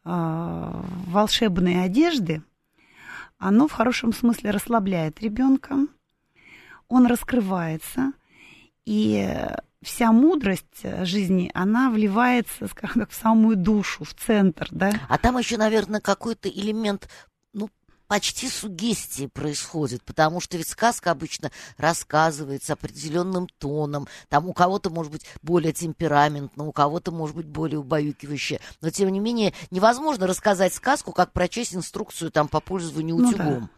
[0.04, 2.42] а, волшебные одежды,
[3.38, 5.76] оно в хорошем смысле расслабляет ребенка,
[6.88, 8.12] он раскрывается,
[8.84, 9.48] и
[9.82, 14.92] вся мудрость э, жизни, она вливается, скажем так, в самую душу, в центр, да.
[15.08, 17.08] А там еще, наверное, какой-то элемент,
[17.52, 17.68] ну,
[18.06, 25.10] почти сугестии происходит, потому что ведь сказка обычно рассказывается определенным тоном, там у кого-то может
[25.10, 30.74] быть более темпераментно, у кого-то может быть более убаюкивающе, но тем не менее невозможно рассказать
[30.74, 33.46] сказку, как прочесть инструкцию там по пользованию утюгом.
[33.46, 33.68] Ну, да.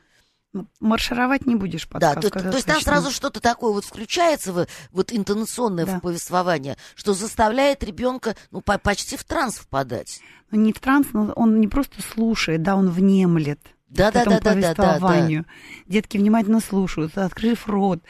[0.55, 4.53] Ну, маршировать не будешь под Да, то, то есть там сразу что-то такое вот включается,
[4.53, 5.99] в, вот интонационное Да.
[5.99, 10.21] повествование, что заставляет ребенка ну, по- почти в транс впадать.
[10.53, 14.21] Ну, не в транс, но он не просто слушает, да, он внемлет Да, к да,
[14.21, 14.83] этому да, да, да, да, да.
[15.01, 15.47] повествованию.
[15.87, 18.01] Детки внимательно слушают, открыв рот,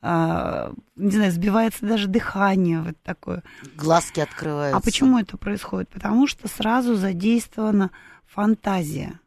[0.00, 3.42] а, не знаю, сбивается даже дыхание вот такое.
[3.76, 4.78] Глазки открываются.
[4.78, 5.90] А почему это происходит?
[5.90, 7.90] Потому что сразу задействована
[8.26, 9.20] фантазия.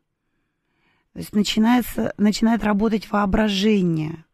[1.16, 4.26] То есть начинается, начинает работать воображение.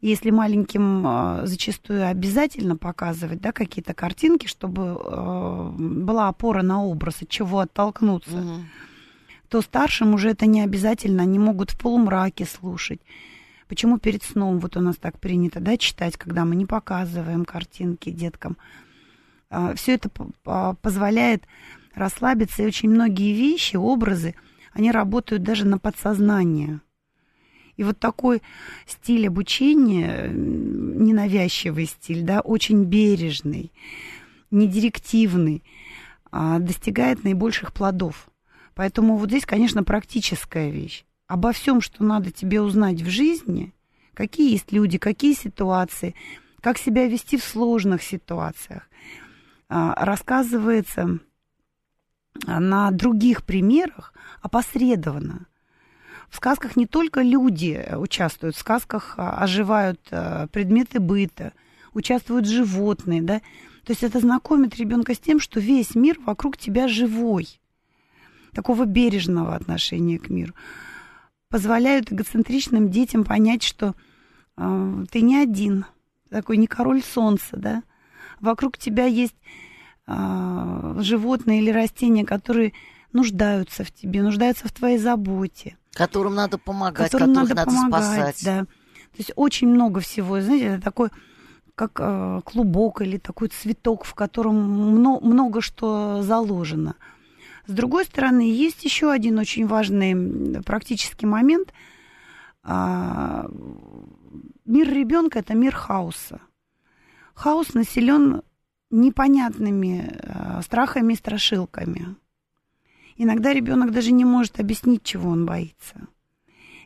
[0.00, 7.20] Если маленьким э, зачастую обязательно показывать да, какие-то картинки, чтобы э, была опора на образ,
[7.20, 8.64] от чего оттолкнуться, Мгм.
[9.50, 11.22] то старшим уже это не обязательно.
[11.22, 13.00] Они могут в полумраке слушать.
[13.68, 18.08] Почему перед сном вот у нас так принято да, читать, когда мы не показываем картинки
[18.08, 18.56] деткам?
[19.74, 20.08] Все это
[20.80, 21.44] позволяет
[21.94, 24.34] расслабиться, и очень многие вещи, образы,
[24.72, 26.80] они работают даже на подсознание.
[27.76, 28.42] И вот такой
[28.86, 33.72] стиль обучения, м, ненавязчивый стиль, да, очень бережный,
[34.50, 35.62] недирективный,
[36.30, 38.28] а, достигает наибольших плодов.
[38.74, 41.04] Поэтому вот здесь, конечно, практическая вещь.
[41.26, 43.72] Обо всем, что надо тебе узнать в жизни,
[44.14, 46.14] какие есть люди, какие ситуации,
[46.60, 48.88] как себя вести в сложных ситуациях,
[49.68, 51.20] а, рассказывается
[52.46, 55.46] на других примерах опосредованно.
[56.28, 61.52] В сказках не только люди участвуют, в сказках а, оживают а, предметы быта,
[61.92, 63.40] участвуют животные, да.
[63.84, 67.60] То есть это знакомит ребенка с тем, что весь мир вокруг тебя живой,
[68.54, 70.54] такого бережного отношения к миру.
[71.50, 73.94] Позволяют эгоцентричным детям понять, что
[74.56, 75.84] э, ты не один,
[76.30, 77.82] такой не король солнца, да.
[78.40, 79.71] Вокруг тебя есть э,
[80.06, 82.72] животные или растения, которые
[83.12, 88.44] нуждаются в тебе, нуждаются в твоей заботе Которым надо помогать, которым надо, надо, помогать, спасать.
[88.44, 88.60] да.
[88.64, 91.10] То есть очень много всего, знаете, это такой
[91.74, 96.96] как э, клубок или такой цветок, в котором много, много что заложено.
[97.66, 101.72] С другой стороны, есть еще один очень важный практический момент.
[102.64, 103.48] А,
[104.64, 106.40] мир ребенка это мир хаоса.
[107.34, 108.42] Хаос населен
[108.92, 112.14] непонятными э, страхами и страшилками.
[113.16, 116.08] Иногда ребенок даже не может объяснить, чего он боится.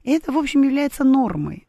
[0.03, 1.67] И это, в общем, является нормой.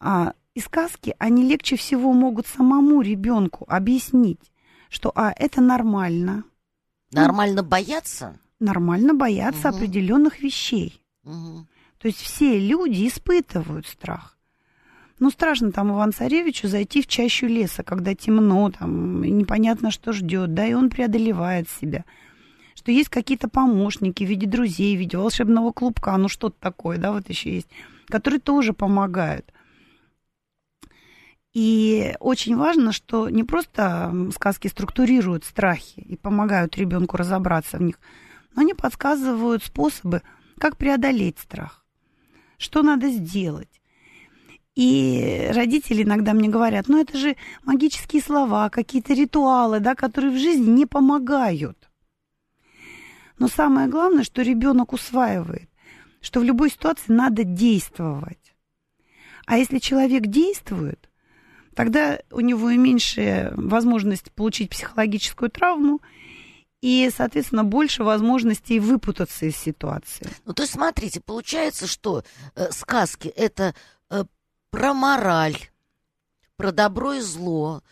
[0.00, 4.52] А, и сказки, они легче всего могут самому ребенку объяснить,
[4.88, 6.44] что, а, это нормально,
[7.12, 8.38] Нормально бояться?
[8.60, 9.76] нормально бояться Мгм.
[9.76, 11.02] определенных вещей.
[11.24, 11.66] Мгм.
[11.98, 14.37] То есть все люди испытывают страх.
[15.20, 20.66] Ну, страшно там Иван-Царевичу зайти в чащу леса, когда темно, там, непонятно, что ждет, да,
[20.66, 22.04] и он преодолевает себя.
[22.76, 27.12] Что есть какие-то помощники в виде друзей, в виде волшебного клубка, ну, что-то такое, да,
[27.12, 27.68] вот еще есть,
[28.06, 29.52] которые тоже помогают.
[31.52, 37.98] И очень важно, что не просто сказки структурируют страхи и помогают ребенку разобраться в них,
[38.54, 40.22] но они подсказывают способы,
[40.58, 41.84] как преодолеть страх,
[42.58, 43.77] что надо сделать.
[44.78, 50.38] И родители иногда мне говорят, ну это же магические слова, какие-то ритуалы, да, которые в
[50.38, 51.90] жизни не помогают.
[53.40, 55.68] Но самое главное, что ребенок усваивает,
[56.20, 58.54] что в любой ситуации надо действовать.
[59.46, 61.10] А если человек действует,
[61.74, 66.00] тогда у него и меньше возможность получить психологическую травму,
[66.80, 70.28] и, соответственно, больше возможностей выпутаться из ситуации.
[70.44, 72.22] Ну, то есть, смотрите, получается, что
[72.54, 73.74] э, сказки это
[74.70, 75.56] про мораль,
[76.56, 77.82] про добро и зло.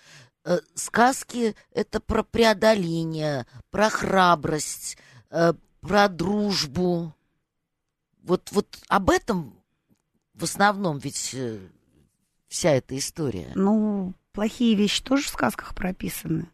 [0.44, 4.96] Э, сказки это про преодоление, про храбрость,
[5.30, 7.14] э, про дружбу.
[8.22, 9.54] Вот, вот об этом
[10.34, 11.58] в основном ведь э,
[12.48, 13.52] вся эта история.
[13.54, 16.48] Ну, плохие вещи тоже в сказках прописаны.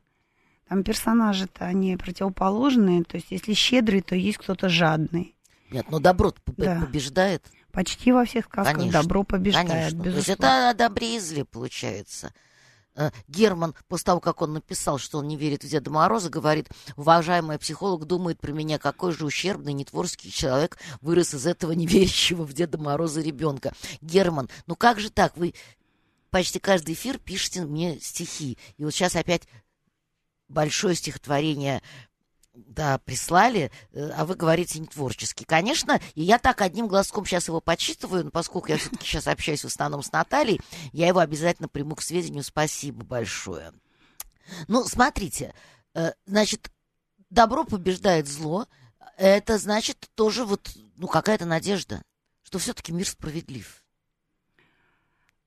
[0.69, 3.05] Там персонажи-то, они противоположные.
[3.05, 5.37] То есть, если щедрый, то есть кто-то жадный.
[5.71, 6.81] Нет, но добро Да.
[6.81, 7.45] побеждает.
[7.73, 10.05] Почти во всех сказках Конечно, добро побеждает, Конечно.
[10.05, 12.33] То есть это о добре и зле получается.
[12.95, 16.69] Э, Герман, после того, как он написал, что он не верит в Деда Мороза, говорит,
[16.97, 22.53] уважаемый психолог думает про меня, какой же ущербный, нетворский человек вырос из этого неверящего в
[22.53, 23.73] Деда Мороза ребенка.
[24.03, 25.37] Герман, ну как же так?
[25.37, 25.55] Вы
[26.31, 28.59] почти каждый эфир пишете мне стихи.
[28.77, 29.49] И вот сейчас опять
[30.49, 31.83] большое стихотворение
[32.55, 35.45] да, прислали, э, а вы говорите не творческий.
[35.45, 39.63] Конечно, и я так одним глазком сейчас его почитываю, но поскольку я все-таки сейчас общаюсь
[39.63, 40.61] в основном с Натальей,
[40.93, 42.43] я его обязательно приму к сведению.
[42.43, 43.73] Спасибо большое.
[44.69, 45.55] Ну, смотрите,
[45.95, 46.71] э, значит,
[47.31, 48.67] добро побеждает зло.
[49.17, 52.03] Это значит тоже вот, ну, какая-то надежда,
[52.43, 53.83] что все-таки мир справедлив.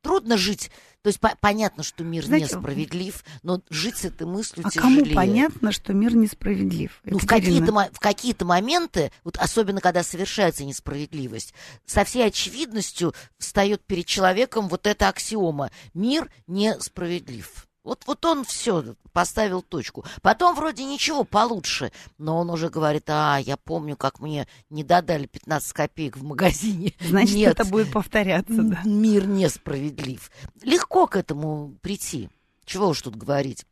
[0.02, 0.72] Трудно жить.
[1.06, 5.04] То есть по- понятно, что мир Знаете, несправедлив, но жить с этой мыслью А тяжелее.
[5.04, 7.00] кому понятно, что мир несправедлив?
[7.04, 11.54] Ну, в какие-то, в какие-то моменты, вот особенно когда совершается несправедливость,
[11.86, 15.70] со всей очевидностью встает перед человеком вот эта аксиома.
[15.94, 17.65] Мир несправедлив.
[17.86, 20.04] Вот, вот он все поставил точку.
[20.24, 25.28] Потом вроде ничего получше, но он уже говорит, а, я помню, как мне не додали
[25.28, 26.94] 15 копеек в магазине.
[27.00, 28.82] Значит, Нет, это будет повторяться, да.
[28.84, 30.32] мир несправедлив.
[30.64, 32.30] Легко к этому прийти.
[32.66, 33.66] Чего уж тут говорить.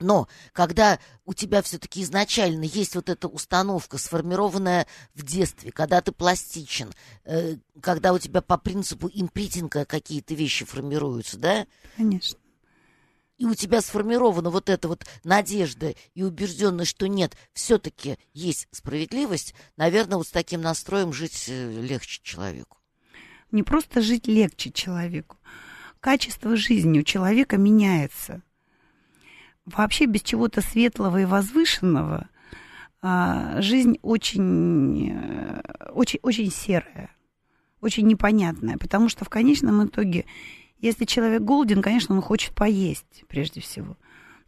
[0.00, 6.10] Но когда у тебя все-таки изначально есть вот эта установка, сформированная в детстве, когда ты
[6.10, 6.90] пластичен,
[7.24, 12.38] э, когда у тебя по принципу импритинга какие-то вещи формируются, да, Конечно.
[13.42, 19.56] И у тебя сформирована вот эта вот надежда и убежденность, что нет, все-таки есть справедливость,
[19.76, 22.78] наверное, вот с таким настроем жить э, легче человеку.
[23.50, 25.38] Не просто жить легче человеку.
[25.98, 28.42] Качество жизни у человека меняется.
[29.64, 32.28] Вообще без чего-то светлого и возвышенного
[33.00, 37.10] а, жизнь очень, э, очень, очень серая,
[37.80, 38.78] очень непонятная.
[38.78, 40.26] Потому что в конечном итоге,
[40.82, 43.96] если человек голоден, конечно, он хочет поесть прежде всего.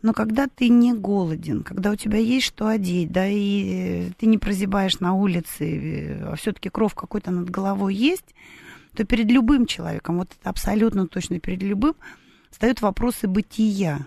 [0.03, 4.27] Но когда ты не голоден, когда у тебя есть что одеть, да, и э, ты
[4.27, 8.35] не прозябаешь на улице, э, а все-таки кров какой-то над головой есть,
[8.95, 11.95] то перед любым человеком, вот это абсолютно точно перед любым,
[12.51, 14.07] встают вопросы бытия.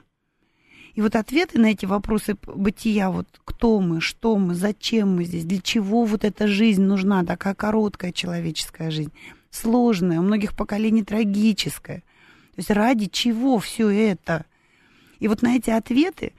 [0.93, 5.45] И вот ответы на эти вопросы бытия, вот кто мы, что мы, зачем мы здесь,
[5.45, 9.13] для чего вот эта жизнь нужна, такая короткая человеческая жизнь,
[9.51, 12.03] сложная, у многих поколений трагическая.
[12.57, 14.47] То есть ради чего все это?
[15.19, 16.33] И вот на эти ответы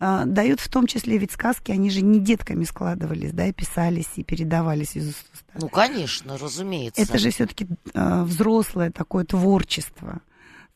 [0.00, 4.10] а, дают в том числе ведь сказки, они же не детками складывались, да, и писались,
[4.16, 5.52] и передавались из уст в уста.
[5.60, 7.00] Ну, конечно, разумеется.
[7.00, 10.22] Это же все-таки взрослое такое творчество,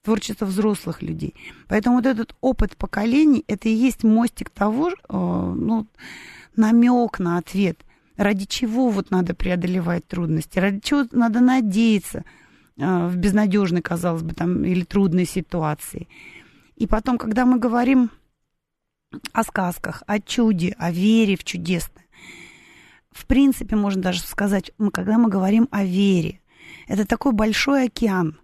[0.03, 1.35] творчество взрослых людей.
[1.66, 5.89] Поэтому вот этот опыт поколений, это и есть мостик того, э, ну,
[6.55, 7.81] намек на ответ.
[8.16, 12.24] Ради чего вот надо преодолевать трудности, ради чего надо надеяться
[12.79, 16.09] в безнадежной, казалось бы, там, или трудной ситуации.
[16.76, 18.11] И потом, когда мы говорим
[19.33, 22.07] о сказках, о чуде, о вере в чудесное,
[23.11, 26.41] в принципе, можно даже сказать, когда мы говорим о вере,
[26.87, 28.39] это такой большой океан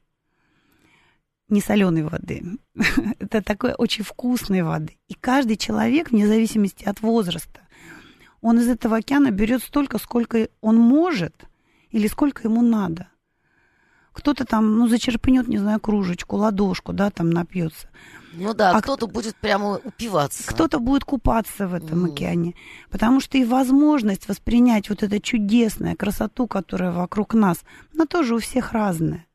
[1.49, 2.59] не соленой воды.
[3.21, 4.97] это такой очень вкусной воды.
[5.07, 7.61] И каждый человек, вне зависимости от возраста,
[8.41, 11.47] он из этого океана берет столько, сколько он может
[11.91, 13.09] или сколько ему надо.
[14.15, 17.89] Кто-то там, ну, зачерпнет, не знаю, кружечку, ладошку, да, там напьется.
[18.33, 20.45] Ну да, А кто-то будет прямо упиваться.
[20.47, 22.13] Кто-то будет купаться в этом Мгм.
[22.13, 22.55] океане,
[22.91, 27.59] потому что и возможность воспринять вот эту чудесную красоту, которая вокруг нас,
[27.95, 29.27] она тоже у всех разная.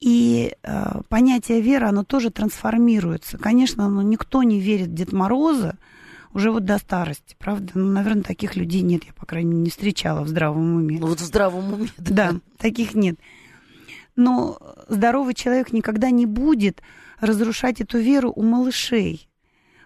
[0.00, 3.36] И э, понятие веры, оно тоже трансформируется.
[3.36, 5.76] Конечно, ну, никто не верит в Дед Мороза
[6.32, 7.72] уже вот до старости, правда?
[7.74, 10.98] Ну, наверное, таких людей нет, я, по крайней мере, не встречала в здравом уме.
[10.98, 11.88] Ну вот в здравом уме.
[11.98, 13.16] Да, таких нет.
[14.20, 16.82] Но здоровый человек никогда не будет
[17.20, 19.30] разрушать эту веру у малышей.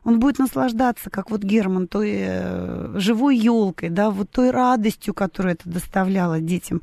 [0.02, 5.54] Он будет наслаждаться, как вот Герман, той э, живой елкой, да, вот той радостью, которую
[5.54, 6.82] это доставляло детям,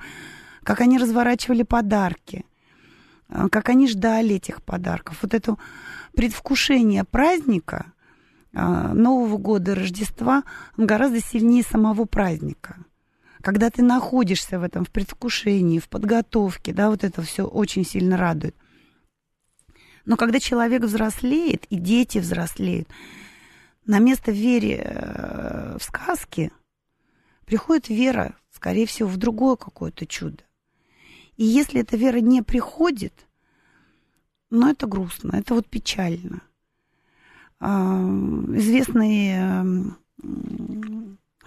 [0.64, 2.45] как они разворачивали подарки,
[3.28, 5.18] э, как они ждали этих подарков.
[5.22, 5.58] Вот это
[6.16, 7.88] предвкушение праздника,
[8.54, 10.43] э, Нового года, Рождества,
[10.78, 12.78] гораздо сильнее самого праздника
[13.42, 18.18] когда ты находишься в этом, в предвкушении, в подготовке, да, вот это все очень сильно
[18.18, 18.56] радует.
[20.06, 22.88] Но когда человек взрослеет, и дети взрослеют,
[23.86, 26.52] на место вере э, в сказки
[27.46, 30.44] приходит вера, скорее всего, в другое какое-то чудо.
[31.38, 33.28] И если эта вера не приходит,
[34.50, 36.42] ну, это грустно, это вот печально.
[37.60, 38.02] А,
[38.56, 39.98] Известный эм,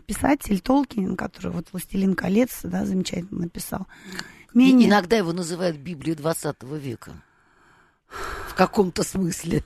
[0.06, 3.86] писатель Толкин, который вот «Властелин колец», да, замечательно написал.
[4.52, 4.88] И Менее...
[4.88, 7.12] Иногда его называют Библией 20 века.
[8.48, 9.64] В каком-то смысле.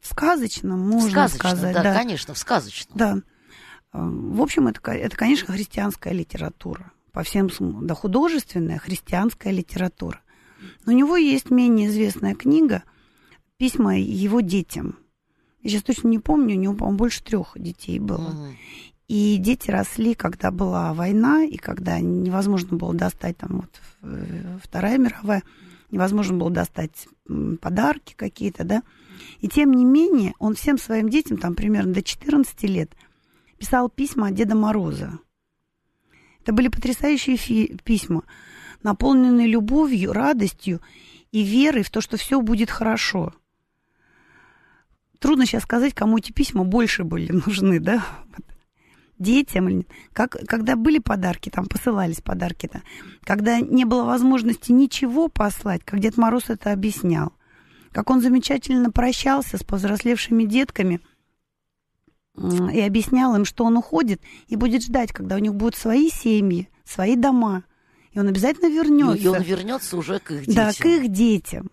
[0.00, 1.74] Сказочно, можно сказочно, сказать.
[1.74, 1.94] да, да.
[1.94, 2.98] конечно, в сказочном.
[2.98, 3.18] Да.
[3.92, 6.92] А, В общем, это, это, конечно, христианская литература.
[7.12, 7.86] По всем смыслам.
[7.86, 10.20] Да, художественная христианская литература.
[10.84, 12.82] Но у него есть менее известная книга
[13.56, 14.98] «Письма его детям».
[15.62, 18.30] Я сейчас точно не помню, у него, по-моему, больше трех детей было.
[18.30, 18.56] Мгм.
[19.08, 24.98] И дети росли, когда была война, и когда невозможно было достать там вот э, Вторая
[24.98, 25.42] мировая,
[25.90, 27.08] невозможно было достать
[27.60, 28.82] подарки какие-то, да.
[29.40, 32.92] И тем не менее, он всем своим детям, там примерно до 14 лет,
[33.58, 35.18] писал письма от Деда Мороза.
[36.40, 38.24] Это были потрясающие фи- письма.
[38.82, 40.80] наполненный любовью, радостью
[41.30, 43.32] и верой в то, что все будет хорошо.
[45.20, 48.04] Трудно сейчас сказать, кому эти письма больше были нужны, да?
[49.22, 52.82] Детям, как, когда были подарки, там посылались подарки-то,
[53.24, 57.32] когда не было возможности ничего послать, как Дед Мороз это объяснял,
[57.92, 61.00] как он замечательно прощался с повзрослевшими детками
[62.36, 66.68] и объяснял им, что он уходит и будет ждать, когда у них будут свои семьи,
[66.84, 67.64] свои дома,
[68.12, 69.22] и он обязательно вернется.
[69.22, 70.54] И он вернется уже к их детям.
[70.54, 71.70] Да, к их детям.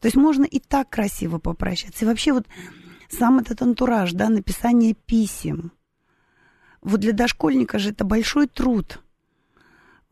[0.00, 2.04] То есть можно и так красиво попрощаться.
[2.04, 2.46] И вообще вот
[3.08, 5.72] сам этот антураж, да, написание писем.
[6.88, 9.00] Вот для дошкольника же это большой труд.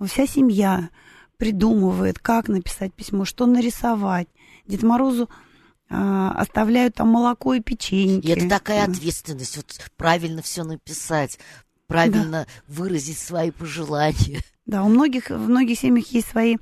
[0.05, 0.91] Вся семья
[1.39, 4.29] придумывает, как написать письмо, что нарисовать.
[4.67, 5.31] Дед Морозу
[5.89, 8.21] а, оставляют там молоко и печенье.
[8.31, 11.39] Это такая ответственность, вот правильно все написать,
[11.87, 12.47] правильно да.
[12.69, 14.43] выразить свои пожелания.
[14.67, 16.59] Да, у многих, в многих семьях есть свои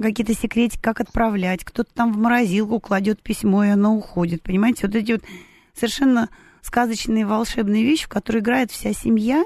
[0.00, 1.64] какие-то секретики, как отправлять.
[1.64, 4.44] Кто-то там в морозилку кладет письмо, и оно уходит.
[4.44, 5.22] Понимаете, вот эти вот
[5.74, 6.28] совершенно
[6.62, 9.44] сказочные волшебные вещи, в которые играет вся семья.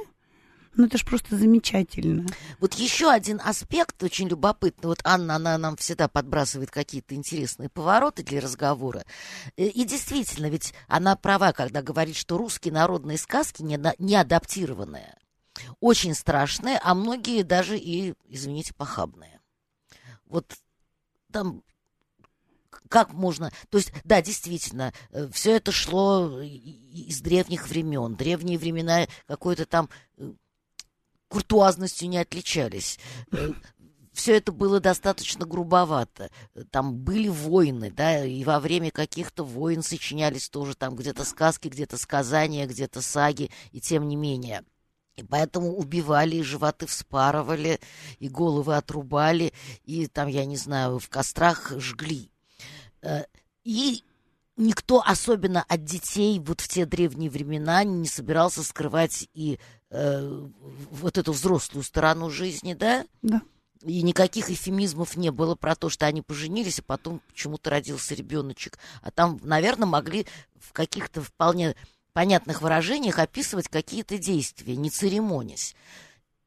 [0.77, 2.27] Ну, это же просто замечательно.
[2.59, 4.89] Вот еще один аспект очень любопытный.
[4.89, 9.05] Вот Анна, она нам всегда подбрасывает какие-то интересные повороты для разговора.
[9.57, 15.17] Э, и действительно, ведь она права, когда говорит, что русские народные сказки не, не адаптированные.
[15.79, 19.41] Очень страшные, а многие даже и, извините, похабные.
[20.27, 20.53] Вот
[21.31, 21.63] там
[22.95, 23.51] как можно...
[23.71, 28.15] То есть, да, действительно, э, все это шло из древних времен.
[28.15, 30.31] Древние времена какой-то там э,
[31.27, 33.01] куртуазностью не отличались.
[33.33, 33.51] Э,
[34.13, 36.31] все это было достаточно грубовато.
[36.71, 41.99] Там были войны, да, и во время каких-то войн сочинялись тоже там где-то сказки, где-то
[41.99, 44.63] сказания, где-то саги, и тем не менее.
[45.17, 47.81] И поэтому убивали, и животы вспарывали,
[48.21, 52.31] и головы отрубали, и там, я не знаю, в кострах жгли.
[53.05, 53.25] Э,
[53.65, 54.03] и
[54.57, 59.59] никто, особенно от детей, вот в те древние времена, не собирался скрывать и
[59.91, 60.47] э,
[60.91, 63.05] вот эту взрослую сторону жизни, да?
[63.23, 63.43] Да.
[63.83, 68.79] И никаких эфемизмов не было про то, что они поженились, а потом почему-то родился ребеночек.
[69.03, 70.27] А там, наверное, могли
[70.59, 71.77] в каких-то вполне
[72.15, 75.75] понятных выражениях описывать какие-то действия, не церемонясь.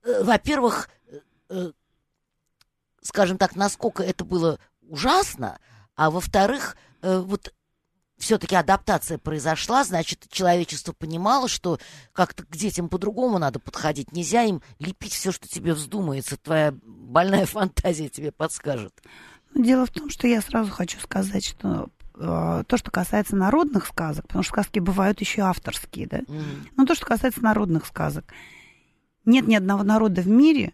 [0.03, 0.89] Э, во-первых,
[1.49, 1.71] э,
[3.01, 5.59] скажем так, насколько это было ужасно,
[5.97, 7.53] а во-вторых, э, вот
[8.17, 11.79] все-таки адаптация произошла, значит, человечество понимало, что
[12.13, 14.11] как-то к детям по-другому надо подходить.
[14.11, 16.37] Нельзя им лепить все, что тебе вздумается.
[16.37, 18.93] Твоя больная фантазия тебе подскажет.
[19.53, 23.87] Ну, дело в том, что я сразу хочу сказать, что э, то, что касается народных
[23.87, 26.69] сказок, потому что сказки бывают еще авторские, да, mm.
[26.75, 28.25] но то, что касается народных сказок,
[29.25, 30.73] нет ни одного народа в мире,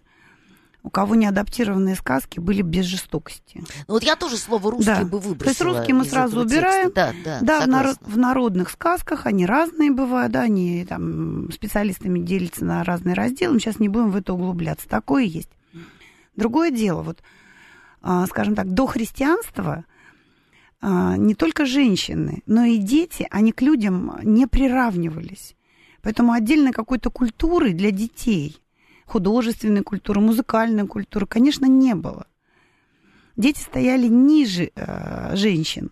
[0.84, 3.64] у кого не адаптированные сказки были без жестокости.
[3.88, 5.04] Ну вот я тоже слово русский да.
[5.04, 5.38] бы выбросила.
[5.38, 6.92] То есть русские мы сразу убираем.
[6.92, 7.14] Текста.
[7.24, 12.20] Да, да, да в, народ, в народных сказках они разные бывают, да, они там специалистами
[12.20, 13.54] делятся на разные разделы.
[13.54, 14.90] Мы сейчас не будем в это углубляться.
[14.90, 15.50] Такое есть.
[16.36, 17.20] Другое дело, вот,
[18.02, 19.86] а, скажем так, до христианства
[20.82, 25.56] а, не только женщины, но и дети, они к людям не приравнивались.
[26.02, 28.60] Поэтому отдельной какой-то культуры для детей–
[29.14, 32.26] художественной культуры, музыкальной культуры, конечно, не было.
[33.38, 35.91] Дети стояли ниже э, женщин.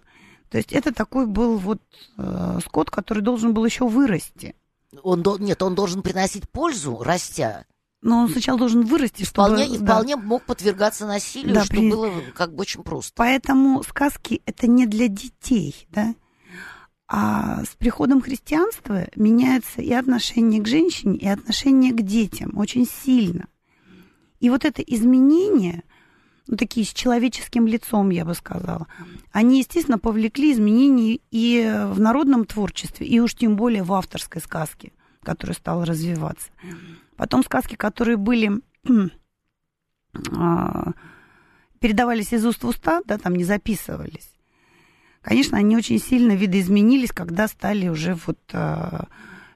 [0.50, 1.82] То есть это такой был вот
[2.18, 4.56] э, скот, который должен был еще вырасти.
[5.04, 7.66] Он, нет, он должен приносить пользу, растя.
[8.02, 9.56] Но он сначала должен вырасти, чтобы...
[9.56, 9.94] Вполне, да.
[9.94, 11.92] вполне мог подвергаться насилию, да, что при...
[11.92, 13.14] было как бы очень просто.
[13.16, 16.16] Поэтому сказки это не для детей, да.
[17.14, 23.50] А с приходом христианства меняется и отношение к женщине, и отношение к детям очень сильно.
[24.40, 25.84] И вот это изменение,
[26.48, 28.88] ну, такие с человеческим лицом, я бы сказала,
[29.34, 34.94] они, естественно, повлекли изменения и в народном творчестве, и уж тем более в авторской сказке,
[35.22, 36.48] которая стала развиваться.
[37.18, 38.62] Потом сказки, которые были
[40.32, 40.94] а,
[41.82, 44.31] передавались из уст в уста, да, там не записывались.
[45.22, 49.08] Конечно, они очень сильно видоизменились, когда стали уже вот а,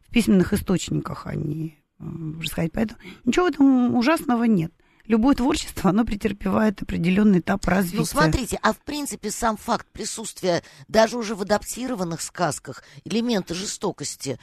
[0.02, 2.74] в письменных источниках они происходить.
[2.74, 4.72] Поэтому ничего в этом ужасного нет.
[5.08, 7.98] Любое творчество, оно претерпевает определенный этап развития.
[7.98, 14.40] Ну, смотрите, а в принципе сам факт присутствия даже уже в адаптированных сказках элемента жестокости,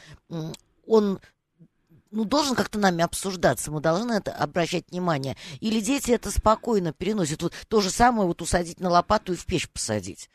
[0.87, 1.21] он
[2.13, 5.37] ну, должен как-то нами обсуждаться, мы должны это обращать внимание.
[5.61, 7.43] Или дети это спокойно переносят.
[7.43, 10.31] Вот то же самое вот усадить на лопату и в печь посадить.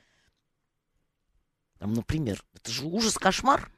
[1.79, 3.69] Там, например, это же ужас, кошмар.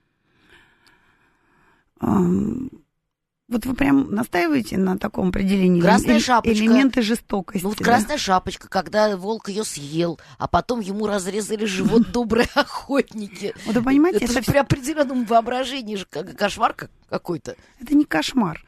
[3.50, 5.82] Вот вы прям настаиваете на таком определении?
[5.82, 6.56] Красная шапочка.
[6.64, 7.64] Элементы жестокости.
[7.64, 7.84] Ну вот да?
[7.84, 13.56] красная шапочка, когда волк ее съел, а потом ему разрезали живот добрые охотники.
[13.66, 17.56] Вот вы понимаете, это, это при определенном воображении же как- кошмар как- какой-то.
[17.80, 18.64] Это не кошмар.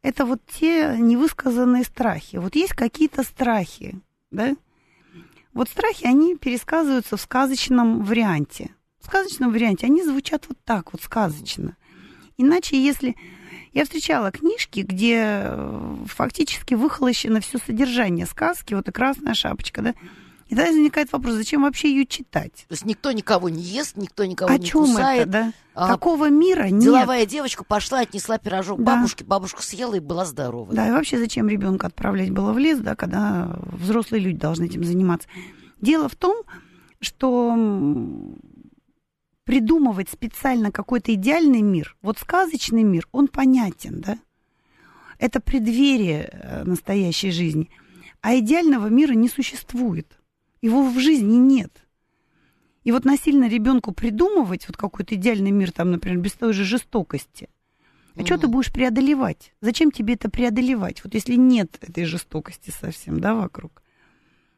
[0.00, 2.36] Это вот те невысказанные страхи.
[2.36, 4.00] Вот есть какие-то страхи,
[4.30, 4.56] да?
[5.54, 8.74] Вот страхи, они пересказываются в сказочном варианте.
[9.00, 11.76] В сказочном варианте они звучат вот так вот сказочно.
[12.36, 13.16] Иначе, если...
[13.72, 19.94] Я встречала книжки, где э, фактически выхолощено все содержание сказки, вот и красная шапочка, да?
[20.48, 22.66] И тогда возникает вопрос, зачем вообще ее читать?
[22.68, 25.22] То есть никто никого не ест, никто никого О не чем кусает.
[25.22, 25.52] это, да?
[25.74, 26.82] А, Такого мира нет.
[26.82, 28.96] Деловая девочка пошла, отнесла пирожок Да.
[28.96, 30.72] бабушке, бабушка съела и была здорова.
[30.74, 34.84] Да, и вообще зачем ребенка отправлять было в лес, да, когда взрослые люди должны этим
[34.84, 35.28] заниматься.
[35.80, 36.44] Дело в том,
[37.00, 37.56] что
[39.44, 44.18] придумывать специально какой-то идеальный мир, вот сказочный мир, он понятен, да?
[45.18, 47.70] Это преддверие э, настоящей жизни.
[48.20, 50.18] А идеального мира не существует.
[50.64, 51.70] Его в жизни нет.
[52.84, 57.50] И вот насильно ребенку придумывать вот какой-то идеальный мир, там, например, без той же жестокости,
[58.16, 59.52] а что ты будешь преодолевать?
[59.60, 61.04] Зачем тебе это преодолевать?
[61.04, 63.82] Вот если нет этой жестокости совсем, да, вокруг.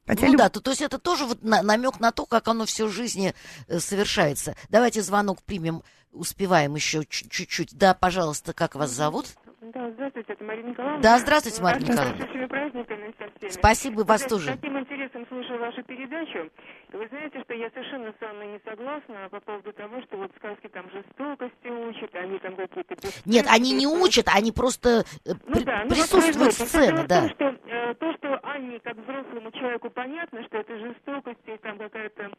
[0.06, 2.66] Хотя ну люб- да, то, то есть это тоже вот намек на то, как оно
[2.66, 3.34] все в жизни
[3.66, 4.54] э, совершается.
[4.68, 5.82] Давайте звонок примем,
[6.12, 7.76] успеваем еще чуть- чуть-чуть.
[7.76, 9.26] Да, пожалуйста, как вас зовут?
[9.74, 11.02] Да, здравствуйте, это Марина Николаевна.
[11.02, 12.16] Да, здравствуйте, Марина с Николаевна.
[12.16, 13.50] прошедшими праздниками со всеми.
[13.50, 14.50] Спасибо, вас Я тоже.
[14.50, 16.50] С таким интересом слушаю вашу передачу.
[16.96, 20.66] Вы знаете, что я совершенно с Анной не согласна по поводу того, что вот сказки
[20.68, 22.96] там жестокости учат, они там какие-то...
[23.26, 27.20] Нет, они не учат, они просто э, Ну при- да, ну присутствуют вот в да.
[27.20, 31.76] том, что, э, то, что Анне, как взрослому человеку, понятно, что это жестокость и там
[31.76, 32.30] какая-то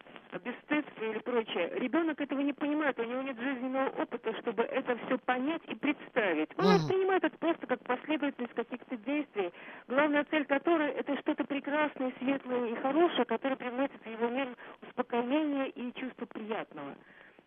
[0.43, 5.19] бесстыдство или прочее, ребенок этого не понимает, у него нет жизненного опыта, чтобы это все
[5.19, 6.49] понять и представить.
[6.57, 6.77] Он Мгм.
[6.79, 9.51] воспринимает это просто как последовательность каких-то действий,
[9.87, 14.46] главная цель которой это что-то прекрасное, светлое и хорошее, которое привносит в его мир
[14.81, 16.95] успокоение и чувство приятного.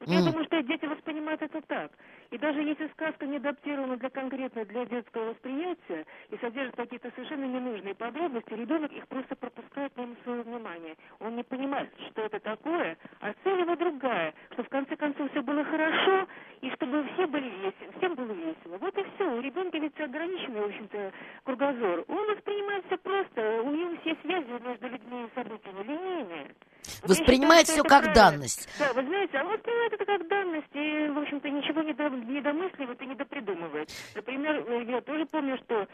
[0.01, 1.93] Вот Я думаю, что дети воспринимают это так.
[2.31, 7.45] И даже если сказка не адаптирована для конкретно для детского восприятия и содержит какие-то совершенно
[7.45, 10.97] ненужные подробности, ребенок их просто пропускает мимо своего внимания.
[11.19, 15.43] Он не понимает, что это такое, а цель его другая, что в конце концов все
[15.43, 16.27] было хорошо,
[16.63, 18.79] и чтобы все были весело, всем было весело.
[18.79, 19.37] Вот и все.
[19.37, 21.13] У ребенка ведь ограниченный, в общем-то,
[21.45, 22.05] кругозор.
[22.09, 23.61] Он воспринимает все просто.
[23.63, 26.55] У него все связи между людьми и событиями линейные.
[27.03, 28.69] Воспринимает все как данность.
[28.79, 32.09] Да, вы знаете, а он воспринимает это как данность и, в общем-то, ничего не, до,
[32.09, 33.89] не домысливает и не допридумывает.
[34.15, 35.87] Например, я тоже помню, что,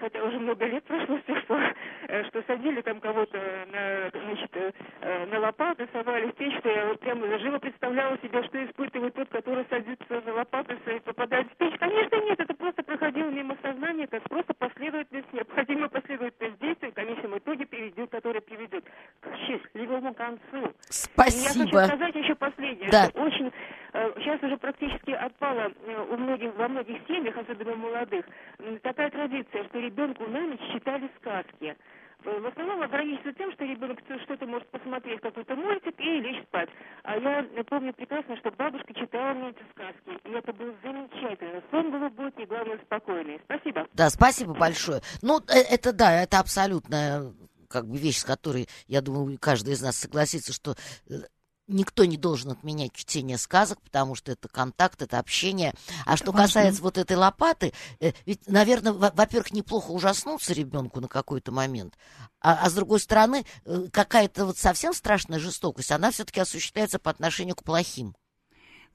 [0.00, 1.60] хотя уже много лет прошло с тех пор,
[2.08, 3.38] э, что садили там кого-то
[3.72, 8.16] на, значит, э, э, на лопаты, совали в печь, что я вот прямо живо представляла
[8.18, 11.78] себе, что испытывает тот, который садится на лопаты и попадает в печь.
[11.78, 17.38] Конечно, нет, это просто проходило мимо сознания, это просто последовательность, необходимая последовательность действий, в конечном
[17.38, 18.84] итоге приведет, который приведет
[19.20, 20.66] к счастливому концу.
[20.66, 21.80] И я Спасибо.
[21.80, 23.06] хочу сказать еще последнее, Да.
[23.08, 23.50] что очень
[23.92, 28.24] э, сейчас уже практически отпала э, у многих во многих семьях, особенно у молодых,
[28.82, 31.74] такая традиция, что ребенку на ночь читали сказки.
[32.24, 36.68] Э, В основном ограничивается тем, что ребенок что-то может посмотреть, какой-то мультик и лечь спать.
[37.02, 40.20] А я помню прекрасно, что бабушка читала мне эти сказки.
[40.28, 41.62] И это было замечательно.
[41.70, 43.40] Сон глубокий, главное, спокойный.
[43.44, 43.86] Спасибо.
[43.94, 45.00] Да, спасибо большое.
[45.22, 47.32] Ну, это да, это абсолютная
[47.70, 50.76] как бы вещь, с которой, я думаю, каждый из нас согласится, что
[51.08, 51.20] э,
[51.68, 55.72] никто не должен отменять чтение сказок, потому что это контакт, это общение.
[56.04, 56.46] А что важно.
[56.46, 61.96] касается вот этой лопаты, э, ведь, наверное, во- во-первых, неплохо ужаснуться ребенку на какой-то момент,
[62.40, 67.10] а, а с другой стороны, э, какая-то вот совсем страшная жестокость, она все-таки осуществляется по
[67.10, 68.14] отношению к плохим.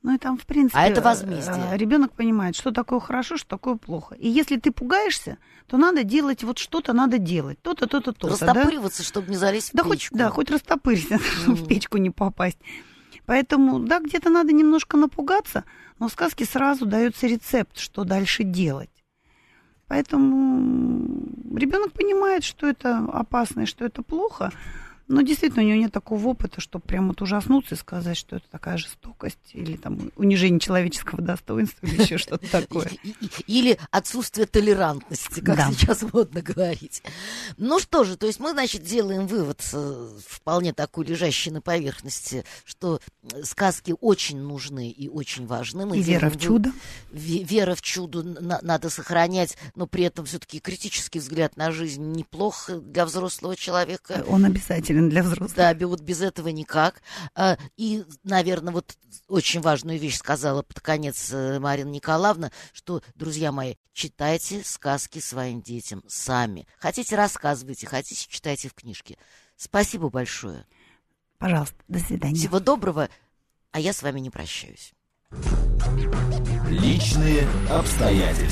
[0.05, 1.75] Ну и там, в принципе, А это возмездие.
[1.77, 4.13] ребенок понимает, что такое хорошо, что такое плохо.
[4.13, 7.59] И если ты пугаешься, то надо делать вот что-то надо делать.
[7.63, 8.39] То-то, то-то, то-то.
[8.39, 8.53] да?
[8.53, 10.15] Растопыриваться, чтобы не залезть в Да хоть, печку.
[10.15, 12.59] да, хоть растопырься, чтобы в печку не попасть.
[13.25, 15.63] Поэтому, да, где-то надо немножко напугаться,
[15.97, 18.91] но в сказке сразу дается рецепт, что дальше делать.
[19.87, 24.51] Поэтому ребенок понимает, что это опасно и что это плохо,
[25.07, 28.45] но действительно у него нет такого опыта, чтобы прямо вот ужаснуться и сказать, что это
[28.49, 32.89] такая жестокость или там унижение человеческого достоинства или еще что-то такое.
[33.47, 35.71] Или отсутствие толерантности, как Да.
[35.71, 37.03] сейчас модно говорить.
[37.57, 42.43] Ну что же, то есть мы, значит, делаем вывод, э, вполне такой лежащий на поверхности,
[42.65, 42.99] что
[43.33, 45.85] э, сказки очень нужны и очень важны.
[45.85, 46.71] Мы И вера в чудо.
[47.11, 52.11] ве- Вера в чудо на- надо сохранять, но при этом все-таки критический взгляд на жизнь
[52.11, 54.25] неплох для взрослого человека.
[54.27, 55.55] Он обязательно обязателен для взрослых.
[55.55, 57.01] Да, вот без этого никак.
[57.35, 63.51] А, и, наверное, вот очень важную вещь сказала под конец э, Марина Николаевна, что, друзья
[63.51, 66.67] мои, читайте сказки своим детям сами.
[66.77, 69.17] Хотите, рассказывайте, хотите, читайте в книжке.
[69.57, 70.65] Спасибо большое.
[71.37, 72.35] Пожалуйста, до свидания.
[72.35, 73.09] Всего доброго,
[73.71, 74.93] а я с вами не прощаюсь.
[76.69, 78.45] Личные обстоятельства.